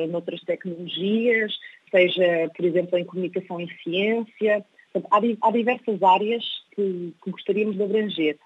em 0.00 0.14
outras 0.14 0.42
tecnologias, 0.42 1.52
seja, 1.90 2.50
por 2.54 2.64
exemplo, 2.64 2.98
em 2.98 3.04
comunicação 3.04 3.60
e 3.60 3.68
ciência. 3.82 4.64
Há, 5.10 5.20
há 5.40 5.50
diversas 5.50 6.02
áreas 6.02 6.44
que, 6.74 7.14
que 7.22 7.30
gostaríamos 7.30 7.76
de 7.76 7.82
abranger. 7.82 8.38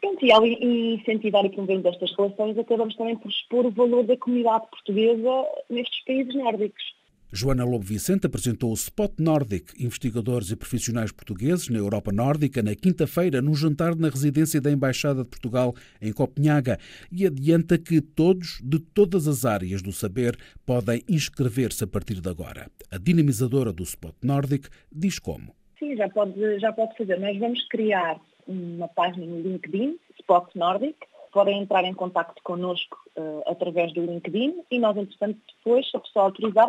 Pronto, 0.00 0.24
e 0.24 0.30
ao 0.30 0.46
incentivar 0.46 1.44
e 1.44 1.50
promover 1.50 1.84
estas 1.86 2.14
relações, 2.16 2.56
acabamos 2.56 2.94
também 2.96 3.16
por 3.16 3.30
expor 3.30 3.66
o 3.66 3.70
valor 3.70 4.04
da 4.04 4.16
comunidade 4.16 4.68
portuguesa 4.70 5.46
nestes 5.68 6.04
países 6.04 6.34
nórdicos. 6.34 6.82
Joana 7.30 7.62
Lobo 7.62 7.84
Vicente 7.84 8.26
apresentou 8.26 8.70
o 8.70 8.74
Spot 8.74 9.12
Nordic, 9.18 9.74
investigadores 9.78 10.50
e 10.50 10.56
profissionais 10.56 11.12
portugueses 11.12 11.68
na 11.68 11.76
Europa 11.76 12.10
Nórdica, 12.10 12.62
na 12.62 12.74
quinta-feira, 12.74 13.42
num 13.42 13.54
jantar 13.54 13.94
na 13.96 14.08
residência 14.08 14.62
da 14.62 14.70
Embaixada 14.70 15.24
de 15.24 15.28
Portugal 15.28 15.74
em 16.00 16.10
Copenhaga, 16.10 16.78
e 17.12 17.26
adianta 17.26 17.76
que 17.76 18.00
todos, 18.00 18.60
de 18.64 18.78
todas 18.78 19.28
as 19.28 19.44
áreas 19.44 19.82
do 19.82 19.92
saber, 19.92 20.38
podem 20.64 21.02
inscrever-se 21.06 21.84
a 21.84 21.86
partir 21.86 22.18
de 22.18 22.30
agora. 22.30 22.70
A 22.90 22.96
dinamizadora 22.96 23.74
do 23.74 23.82
Spot 23.82 24.14
Nordic 24.22 24.68
diz 24.90 25.18
como. 25.18 25.54
Sim, 25.78 25.96
já 25.96 26.08
pode, 26.08 26.58
já 26.60 26.72
pode 26.72 26.96
fazer. 26.96 27.20
Nós 27.20 27.38
vamos 27.38 27.62
criar 27.68 28.18
uma 28.48 28.88
página 28.88 29.26
no 29.26 29.40
LinkedIn, 29.40 29.98
Spot 30.18 30.48
Nordic, 30.54 30.96
podem 31.32 31.62
entrar 31.62 31.84
em 31.84 31.94
contato 31.94 32.42
connosco 32.42 32.98
uh, 33.16 33.42
através 33.46 33.92
do 33.92 34.04
LinkedIn 34.04 34.62
e 34.70 34.78
nós, 34.78 34.96
entretanto, 34.96 35.38
depois, 35.58 35.88
se 35.88 35.96
a 35.96 36.00
pessoa 36.00 36.24
autorizar, 36.24 36.68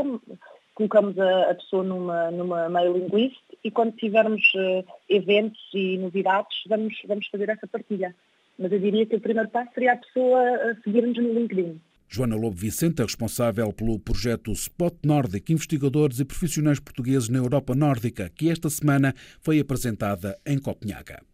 colocamos 0.76 1.18
a, 1.18 1.52
a, 1.52 1.56
pessoa 1.56 1.84
numa, 1.84 2.32
numa 2.32 2.70
mailing 2.70 3.08
list 3.08 3.42
e 3.63 3.72
quando 3.72 3.94
tivermos 3.94 4.42
uh, 4.56 4.86
eventos 5.08 5.62
e 5.74 5.98
novidades, 5.98 6.58
vamos, 6.68 6.96
vamos 7.08 7.28
fazer 7.28 7.50
essa 7.50 7.68
partilha. 7.68 8.15
Mas 8.58 8.72
eu 8.72 8.80
diria 8.80 9.06
que 9.06 9.15
o 9.15 9.22
primeiro 9.22 9.50
passo 9.50 9.74
seria 9.74 9.94
a 9.94 9.98
pessoa 9.98 10.42
a 10.42 10.76
seguir-nos 10.84 11.18
no 11.18 11.34
LinkedIn. 11.34 11.80
Joana 12.12 12.36
Lobo 12.36 12.56
Vicente 12.56 13.02
é 13.02 13.06
responsável 13.06 13.72
pelo 13.72 14.00
projeto 14.00 14.52
Spot 14.52 14.96
Nordic, 15.06 15.54
investigadores 15.54 16.20
e 16.20 16.26
profissionais 16.26 16.80
portugueses 16.80 17.30
na 17.30 17.38
Europa 17.38 17.76
Nórdica, 17.76 18.30
que 18.30 18.50
esta 18.50 18.68
semana 18.68 19.13
foi 19.42 19.60
apresentada 19.60 20.36
em 20.44 20.58
Copenhaga. 20.58 21.29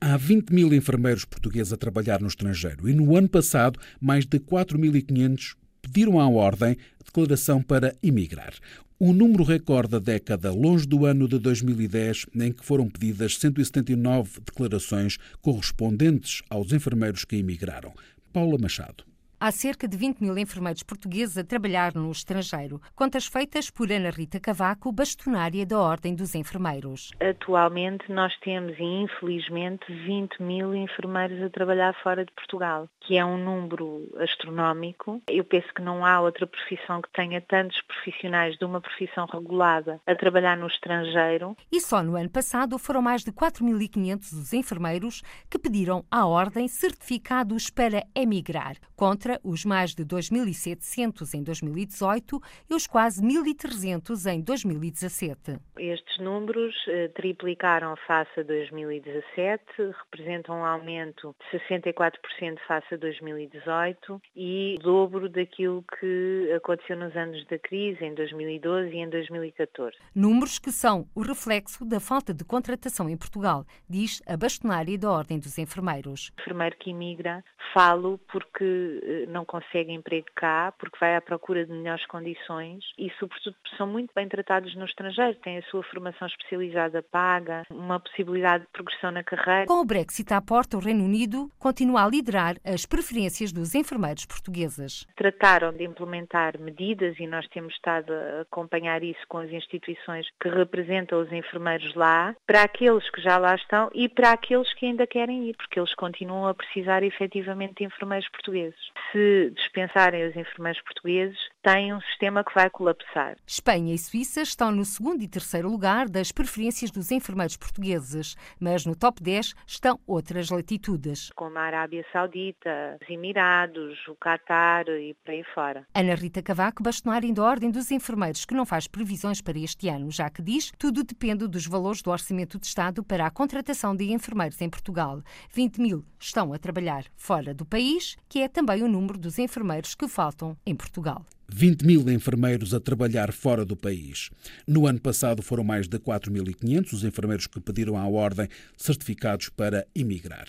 Há 0.00 0.16
20 0.16 0.50
mil 0.50 0.72
enfermeiros 0.72 1.24
portugueses 1.24 1.72
a 1.72 1.76
trabalhar 1.76 2.20
no 2.20 2.28
estrangeiro 2.28 2.88
e 2.88 2.94
no 2.94 3.16
ano 3.16 3.28
passado 3.28 3.78
mais 4.00 4.26
de 4.26 4.38
4.500 4.38 5.54
pediram 5.80 6.18
à 6.20 6.28
Ordem 6.28 6.76
declaração 7.04 7.62
para 7.62 7.94
emigrar. 8.02 8.54
Um 9.00 9.12
número 9.12 9.42
recorde 9.42 9.90
da 9.90 9.98
década, 9.98 10.52
longe 10.52 10.86
do 10.86 11.04
ano 11.04 11.26
de 11.26 11.38
2010, 11.38 12.26
em 12.36 12.52
que 12.52 12.64
foram 12.64 12.88
pedidas 12.88 13.36
179 13.36 14.40
declarações 14.46 15.18
correspondentes 15.40 16.40
aos 16.48 16.72
enfermeiros 16.72 17.24
que 17.24 17.36
emigraram. 17.36 17.92
Paula 18.32 18.56
Machado 18.58 19.11
há 19.42 19.50
cerca 19.50 19.88
de 19.88 19.96
20 19.96 20.20
mil 20.20 20.38
enfermeiros 20.38 20.84
portugueses 20.84 21.36
a 21.36 21.42
trabalhar 21.42 21.96
no 21.96 22.12
estrangeiro. 22.12 22.80
Contas 22.94 23.26
feitas 23.26 23.70
por 23.70 23.90
Ana 23.90 24.10
Rita 24.10 24.38
Cavaco, 24.38 24.92
bastonária 24.92 25.66
da 25.66 25.80
Ordem 25.80 26.14
dos 26.14 26.36
Enfermeiros. 26.36 27.10
Atualmente 27.20 28.04
nós 28.08 28.32
temos, 28.38 28.76
infelizmente, 28.78 29.84
20 29.92 30.40
mil 30.40 30.72
enfermeiros 30.72 31.42
a 31.42 31.50
trabalhar 31.50 31.92
fora 32.04 32.24
de 32.24 32.30
Portugal, 32.30 32.88
que 33.00 33.18
é 33.18 33.24
um 33.24 33.36
número 33.36 34.08
astronómico. 34.20 35.20
Eu 35.28 35.42
penso 35.42 35.66
que 35.74 35.82
não 35.82 36.06
há 36.06 36.20
outra 36.20 36.46
profissão 36.46 37.02
que 37.02 37.10
tenha 37.12 37.40
tantos 37.40 37.80
profissionais 37.82 38.56
de 38.56 38.64
uma 38.64 38.80
profissão 38.80 39.26
regulada 39.26 40.00
a 40.06 40.14
trabalhar 40.14 40.56
no 40.56 40.68
estrangeiro. 40.68 41.56
E 41.72 41.80
só 41.80 42.00
no 42.00 42.14
ano 42.14 42.30
passado 42.30 42.78
foram 42.78 43.02
mais 43.02 43.24
de 43.24 43.32
4.500 43.32 44.20
os 44.20 44.52
enfermeiros 44.52 45.20
que 45.50 45.58
pediram 45.58 46.04
à 46.08 46.24
Ordem 46.26 46.68
certificados 46.68 47.70
para 47.70 48.04
emigrar, 48.14 48.76
contra 48.94 49.31
os 49.42 49.64
mais 49.64 49.94
de 49.94 50.04
2.700 50.04 51.34
em 51.34 51.42
2018 51.42 52.40
e 52.70 52.74
os 52.74 52.86
quase 52.86 53.22
1.300 53.22 54.32
em 54.32 54.40
2017. 54.40 55.58
Estes 55.78 56.18
números 56.18 56.74
eh, 56.88 57.08
triplicaram 57.08 57.94
face 58.06 58.40
a 58.40 58.42
2017, 58.42 59.62
representam 60.04 60.56
um 60.56 60.64
aumento 60.64 61.34
de 61.52 61.58
64% 61.58 62.58
face 62.66 62.94
a 62.94 62.96
2018 62.96 64.20
e 64.36 64.76
o 64.78 64.82
dobro 64.82 65.28
daquilo 65.28 65.84
que 65.98 66.52
aconteceu 66.54 66.96
nos 66.96 67.14
anos 67.16 67.44
da 67.46 67.58
crise, 67.58 68.04
em 68.04 68.14
2012 68.14 68.90
e 68.90 68.98
em 68.98 69.08
2014. 69.08 69.96
Números 70.14 70.58
que 70.58 70.70
são 70.70 71.06
o 71.14 71.22
reflexo 71.22 71.84
da 71.84 72.00
falta 72.00 72.32
de 72.34 72.44
contratação 72.44 73.08
em 73.08 73.16
Portugal, 73.16 73.64
diz 73.88 74.22
a 74.26 74.36
bastonária 74.36 74.98
da 74.98 75.10
Ordem 75.10 75.38
dos 75.38 75.58
Enfermeiros. 75.58 76.30
O 76.38 76.40
enfermeiro 76.40 76.76
que 76.78 76.90
imigra, 76.90 77.44
falo 77.72 78.18
porque 78.30 79.00
eh, 79.02 79.21
não 79.28 79.44
consegue 79.44 79.92
emprego 79.92 80.26
cá 80.34 80.72
porque 80.78 80.98
vai 80.98 81.16
à 81.16 81.20
procura 81.20 81.64
de 81.64 81.72
melhores 81.72 82.04
condições 82.06 82.84
e, 82.98 83.10
sobretudo, 83.18 83.56
são 83.76 83.86
muito 83.86 84.12
bem 84.14 84.28
tratados 84.28 84.74
no 84.74 84.84
estrangeiro, 84.84 85.34
têm 85.36 85.58
a 85.58 85.62
sua 85.64 85.82
formação 85.84 86.26
especializada 86.26 87.02
paga, 87.02 87.62
uma 87.70 88.00
possibilidade 88.00 88.64
de 88.64 88.70
progressão 88.70 89.10
na 89.10 89.22
carreira. 89.22 89.66
Com 89.66 89.80
o 89.80 89.84
Brexit 89.84 90.32
à 90.32 90.40
porta, 90.40 90.76
o 90.76 90.80
Reino 90.80 91.04
Unido 91.04 91.50
continua 91.58 92.04
a 92.04 92.08
liderar 92.08 92.56
as 92.64 92.86
preferências 92.86 93.52
dos 93.52 93.74
enfermeiros 93.74 94.26
portugueses. 94.26 95.06
Trataram 95.16 95.72
de 95.72 95.84
implementar 95.84 96.58
medidas 96.58 97.18
e 97.18 97.26
nós 97.26 97.46
temos 97.48 97.74
estado 97.74 98.12
a 98.12 98.42
acompanhar 98.42 99.02
isso 99.02 99.20
com 99.28 99.38
as 99.38 99.50
instituições 99.50 100.26
que 100.40 100.48
representam 100.48 101.20
os 101.20 101.32
enfermeiros 101.32 101.94
lá, 101.94 102.34
para 102.46 102.62
aqueles 102.62 103.08
que 103.10 103.20
já 103.20 103.38
lá 103.38 103.54
estão 103.54 103.90
e 103.94 104.08
para 104.08 104.32
aqueles 104.32 104.72
que 104.74 104.86
ainda 104.86 105.06
querem 105.06 105.48
ir, 105.48 105.56
porque 105.56 105.78
eles 105.78 105.94
continuam 105.94 106.46
a 106.46 106.54
precisar 106.54 107.02
efetivamente 107.02 107.74
de 107.78 107.84
enfermeiros 107.84 108.28
portugueses 108.30 108.92
se 109.12 109.50
dispensarem 109.54 110.26
os 110.26 110.36
enfermeiros 110.36 110.82
portugueses, 110.82 111.38
têm 111.62 111.94
um 111.94 112.00
sistema 112.00 112.42
que 112.42 112.54
vai 112.54 112.68
colapsar. 112.70 113.36
Espanha 113.46 113.94
e 113.94 113.98
Suíça 113.98 114.42
estão 114.42 114.72
no 114.72 114.84
segundo 114.84 115.22
e 115.22 115.28
terceiro 115.28 115.70
lugar 115.70 116.08
das 116.08 116.32
preferências 116.32 116.90
dos 116.90 117.10
enfermeiros 117.12 117.56
portugueses, 117.56 118.36
mas 118.58 118.84
no 118.84 118.96
top 118.96 119.22
10 119.22 119.54
estão 119.66 120.00
outras 120.06 120.50
latitudes. 120.50 121.30
Como 121.36 121.56
a 121.58 121.62
Arábia 121.62 122.04
Saudita, 122.12 122.98
os 123.00 123.08
Emirados, 123.08 123.98
o 124.08 124.16
Catar 124.16 124.88
e 124.88 125.14
por 125.14 125.30
aí 125.30 125.44
fora. 125.54 125.86
Ana 125.94 126.14
Rita 126.14 126.42
Cavaco, 126.42 126.82
bastonária 126.82 127.32
da 127.32 127.42
Ordem 127.42 127.70
dos 127.70 127.90
Enfermeiros, 127.90 128.44
que 128.44 128.54
não 128.54 128.66
faz 128.66 128.88
previsões 128.88 129.40
para 129.40 129.58
este 129.58 129.88
ano, 129.88 130.10
já 130.10 130.28
que 130.28 130.42
diz 130.42 130.72
tudo 130.78 131.04
depende 131.04 131.46
dos 131.46 131.66
valores 131.66 132.02
do 132.02 132.10
Orçamento 132.10 132.58
de 132.58 132.66
Estado 132.66 133.04
para 133.04 133.26
a 133.26 133.30
contratação 133.30 133.94
de 133.94 134.10
enfermeiros 134.12 134.60
em 134.60 134.68
Portugal. 134.68 135.22
20 135.52 135.80
mil 135.80 136.04
estão 136.18 136.52
a 136.52 136.58
trabalhar 136.58 137.04
fora 137.14 137.54
do 137.54 137.64
país, 137.64 138.16
que 138.28 138.40
é 138.40 138.48
também 138.48 138.82
o 138.82 138.88
número 138.88 139.02
número 139.02 139.18
dos 139.18 139.38
enfermeiros 139.38 139.94
que 139.94 140.08
faltam 140.08 140.56
em 140.64 140.74
Portugal. 140.74 141.24
20 141.54 141.84
mil 141.84 142.08
enfermeiros 142.10 142.72
a 142.74 142.80
trabalhar 142.80 143.32
fora 143.32 143.64
do 143.64 143.76
país. 143.76 144.30
No 144.66 144.86
ano 144.86 145.00
passado 145.00 145.42
foram 145.42 145.62
mais 145.62 145.86
de 145.86 145.98
4.500 145.98 146.92
os 146.92 147.04
enfermeiros 147.04 147.46
que 147.46 147.60
pediram 147.60 147.96
à 147.96 148.06
Ordem 148.06 148.48
certificados 148.76 149.48
para 149.48 149.86
emigrar. 149.94 150.46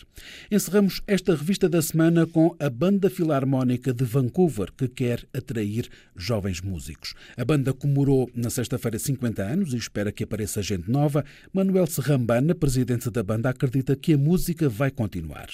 Encerramos 0.49 1.01
esta 1.05 1.35
revista 1.35 1.67
da 1.67 1.81
semana 1.81 2.25
com 2.25 2.55
a 2.59 2.69
Banda 2.69 3.09
Filarmónica 3.09 3.93
de 3.93 4.05
Vancouver, 4.05 4.71
que 4.71 4.87
quer 4.87 5.23
atrair 5.33 5.89
jovens 6.15 6.61
músicos. 6.61 7.13
A 7.37 7.43
banda 7.43 7.73
comemorou 7.73 8.29
na 8.35 8.49
sexta-feira 8.49 8.97
50 8.97 9.43
anos 9.43 9.73
e 9.73 9.77
espera 9.77 10.11
que 10.11 10.23
apareça 10.23 10.61
gente 10.61 10.89
nova. 10.89 11.23
Manuel 11.53 11.87
Serrambana, 11.87 12.55
presidente 12.55 13.09
da 13.09 13.23
banda, 13.23 13.49
acredita 13.49 13.95
que 13.95 14.13
a 14.13 14.17
música 14.17 14.69
vai 14.69 14.89
continuar. 14.89 15.47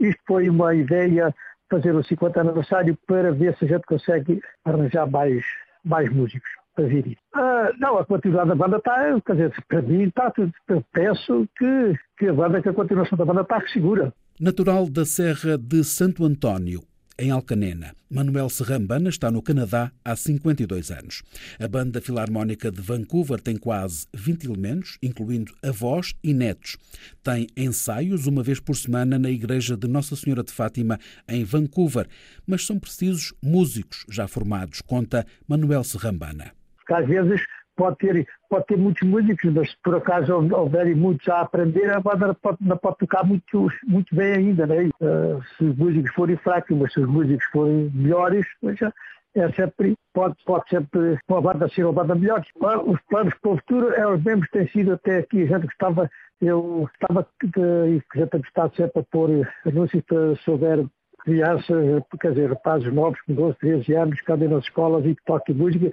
Isto 0.00 0.20
foi 0.26 0.48
uma 0.48 0.74
ideia 0.74 1.34
fazer 1.70 1.94
o 1.94 2.02
50 2.02 2.40
aniversário 2.40 2.96
para 3.06 3.32
ver 3.32 3.56
se 3.56 3.64
a 3.64 3.68
gente 3.68 3.86
consegue 3.86 4.40
arranjar 4.64 5.10
mais, 5.10 5.44
mais 5.84 6.10
músicos 6.10 6.48
para 6.74 6.86
vir. 6.86 7.16
Ah, 7.34 7.72
não, 7.80 7.98
a 7.98 8.04
continuidade 8.04 8.50
da 8.50 8.54
banda 8.54 8.76
está, 8.76 9.20
quer 9.24 9.32
dizer, 9.32 9.64
para 9.66 9.82
mim 9.82 10.02
está 10.02 10.32
penso 10.92 11.48
que, 11.56 11.94
que 12.18 12.28
a 12.28 12.32
banda, 12.32 12.62
que 12.62 12.68
a 12.68 12.74
continuação 12.74 13.16
da 13.16 13.24
banda 13.24 13.40
está 13.40 13.60
segura. 13.68 14.12
Natural 14.38 14.88
da 14.90 15.06
Serra 15.06 15.56
de 15.56 15.82
Santo 15.82 16.24
António, 16.24 16.80
em 17.18 17.30
Alcanena. 17.30 17.94
Manuel 18.10 18.48
Serrambana 18.48 19.08
está 19.08 19.30
no 19.30 19.42
Canadá 19.42 19.90
há 20.04 20.14
52 20.14 20.90
anos. 20.90 21.22
A 21.58 21.66
Banda 21.66 22.00
Filarmónica 22.00 22.70
de 22.70 22.80
Vancouver 22.80 23.40
tem 23.40 23.56
quase 23.56 24.06
20 24.14 24.44
elementos, 24.44 24.98
incluindo 25.02 25.52
avós 25.62 26.14
e 26.22 26.32
netos. 26.32 26.76
Tem 27.22 27.46
ensaios 27.56 28.26
uma 28.26 28.42
vez 28.42 28.60
por 28.60 28.76
semana 28.76 29.18
na 29.18 29.30
Igreja 29.30 29.76
de 29.76 29.88
Nossa 29.88 30.14
Senhora 30.14 30.44
de 30.44 30.52
Fátima, 30.52 30.98
em 31.28 31.44
Vancouver, 31.44 32.06
mas 32.46 32.66
são 32.66 32.78
precisos 32.78 33.32
músicos 33.42 34.04
já 34.10 34.28
formados, 34.28 34.80
conta 34.80 35.26
Manuel 35.48 35.84
Serrambana. 35.84 36.52
Às 36.88 37.06
vezes 37.08 37.40
pode 37.76 37.96
ter, 37.98 38.26
pode 38.48 38.66
ter 38.66 38.76
muitos 38.76 39.08
músicos, 39.08 39.52
mas 39.52 39.70
se 39.70 39.76
por 39.82 39.94
acaso 39.96 40.34
houverem 40.34 40.94
muitos 40.94 41.28
a 41.28 41.42
aprender, 41.42 41.90
a 41.90 42.00
banda 42.00 42.34
pode, 42.34 42.58
não 42.60 42.76
pode 42.76 42.98
tocar 42.98 43.24
muito, 43.24 43.68
muito 43.86 44.14
bem 44.14 44.32
ainda. 44.32 44.66
Né? 44.66 44.90
Uh, 45.00 45.42
se 45.56 45.64
os 45.64 45.76
músicos 45.76 46.12
forem 46.14 46.36
fracos, 46.36 46.76
mas 46.76 46.92
se 46.92 47.00
os 47.00 47.08
músicos 47.08 47.44
forem 47.52 47.90
melhores, 47.94 48.46
já 48.74 48.92
é 49.36 49.52
sempre, 49.52 49.94
pode, 50.14 50.34
pode 50.44 50.68
sempre 50.70 51.18
uma 51.28 51.42
banda 51.42 51.68
ser 51.68 51.84
uma 51.84 51.92
banda 51.92 52.14
melhor. 52.14 52.42
Os 52.86 53.00
planos 53.02 53.34
para 53.40 53.50
o 53.50 53.56
futuro 53.56 53.92
é 53.92 54.06
os 54.06 54.22
mesmos 54.24 54.46
que 54.46 54.58
têm 54.58 54.68
sido 54.68 54.94
até 54.94 55.18
aqui. 55.18 55.42
A 55.42 55.46
gente 55.46 55.66
gostava, 55.66 56.10
eu 56.40 56.88
estava 56.94 57.26
e 57.86 58.02
a 58.14 58.18
gente 58.18 58.38
gostava 58.38 58.72
sempre 58.74 59.00
a 59.00 59.04
pôr 59.04 59.48
anúncios 59.66 60.02
para 60.04 60.34
souber 60.36 60.86
crianças, 61.22 62.02
quer 62.20 62.30
dizer, 62.30 62.50
rapazes 62.50 62.92
novos 62.92 63.20
com 63.22 63.34
12, 63.34 63.58
13 63.58 63.94
anos, 63.94 64.20
que 64.20 64.32
andem 64.32 64.48
nas 64.48 64.64
escolas 64.64 65.04
e 65.04 65.14
que 65.14 65.24
toquem 65.24 65.54
música 65.54 65.90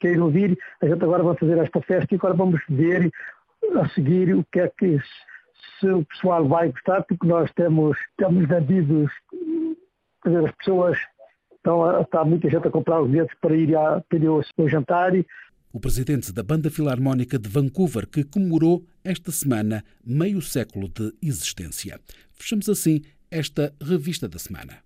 queiram 0.00 0.24
ouvir, 0.24 0.58
a 0.80 0.86
gente 0.86 1.02
agora 1.02 1.22
vai 1.22 1.36
fazer 1.36 1.58
esta 1.58 1.80
festa 1.82 2.14
e 2.14 2.16
agora 2.16 2.34
vamos 2.34 2.60
ver 2.68 3.10
a 3.74 3.88
seguir 3.90 4.34
o 4.34 4.44
que 4.52 4.60
é 4.60 4.68
que 4.78 4.98
se 5.80 5.88
o 5.88 6.04
pessoal 6.04 6.46
vai 6.46 6.70
gostar, 6.70 7.02
porque 7.04 7.26
nós 7.26 7.50
temos, 7.54 7.96
temos 8.16 8.46
vendidos, 8.48 9.10
dizer, 10.24 10.46
as 10.46 10.54
pessoas 10.56 10.98
estão 11.56 12.00
está 12.00 12.24
muita 12.24 12.48
gente 12.48 12.68
a 12.68 12.70
comprar 12.70 13.02
os 13.02 13.10
bilhetes 13.10 13.36
para 13.40 13.56
ir 13.56 13.76
a, 13.76 14.00
pedir 14.08 14.28
o 14.28 14.68
jantar 14.68 15.12
o 15.72 15.80
presidente 15.80 16.32
da 16.32 16.42
Banda 16.42 16.70
Filarmónica 16.70 17.38
de 17.38 17.50
Vancouver, 17.50 18.06
que 18.06 18.24
comemorou 18.24 18.82
esta 19.04 19.30
semana 19.30 19.84
meio 20.02 20.40
século 20.40 20.88
de 20.88 21.12
existência. 21.20 22.00
Fechamos 22.32 22.66
assim 22.70 23.02
esta 23.30 23.74
revista 23.82 24.26
da 24.26 24.38
semana. 24.38 24.85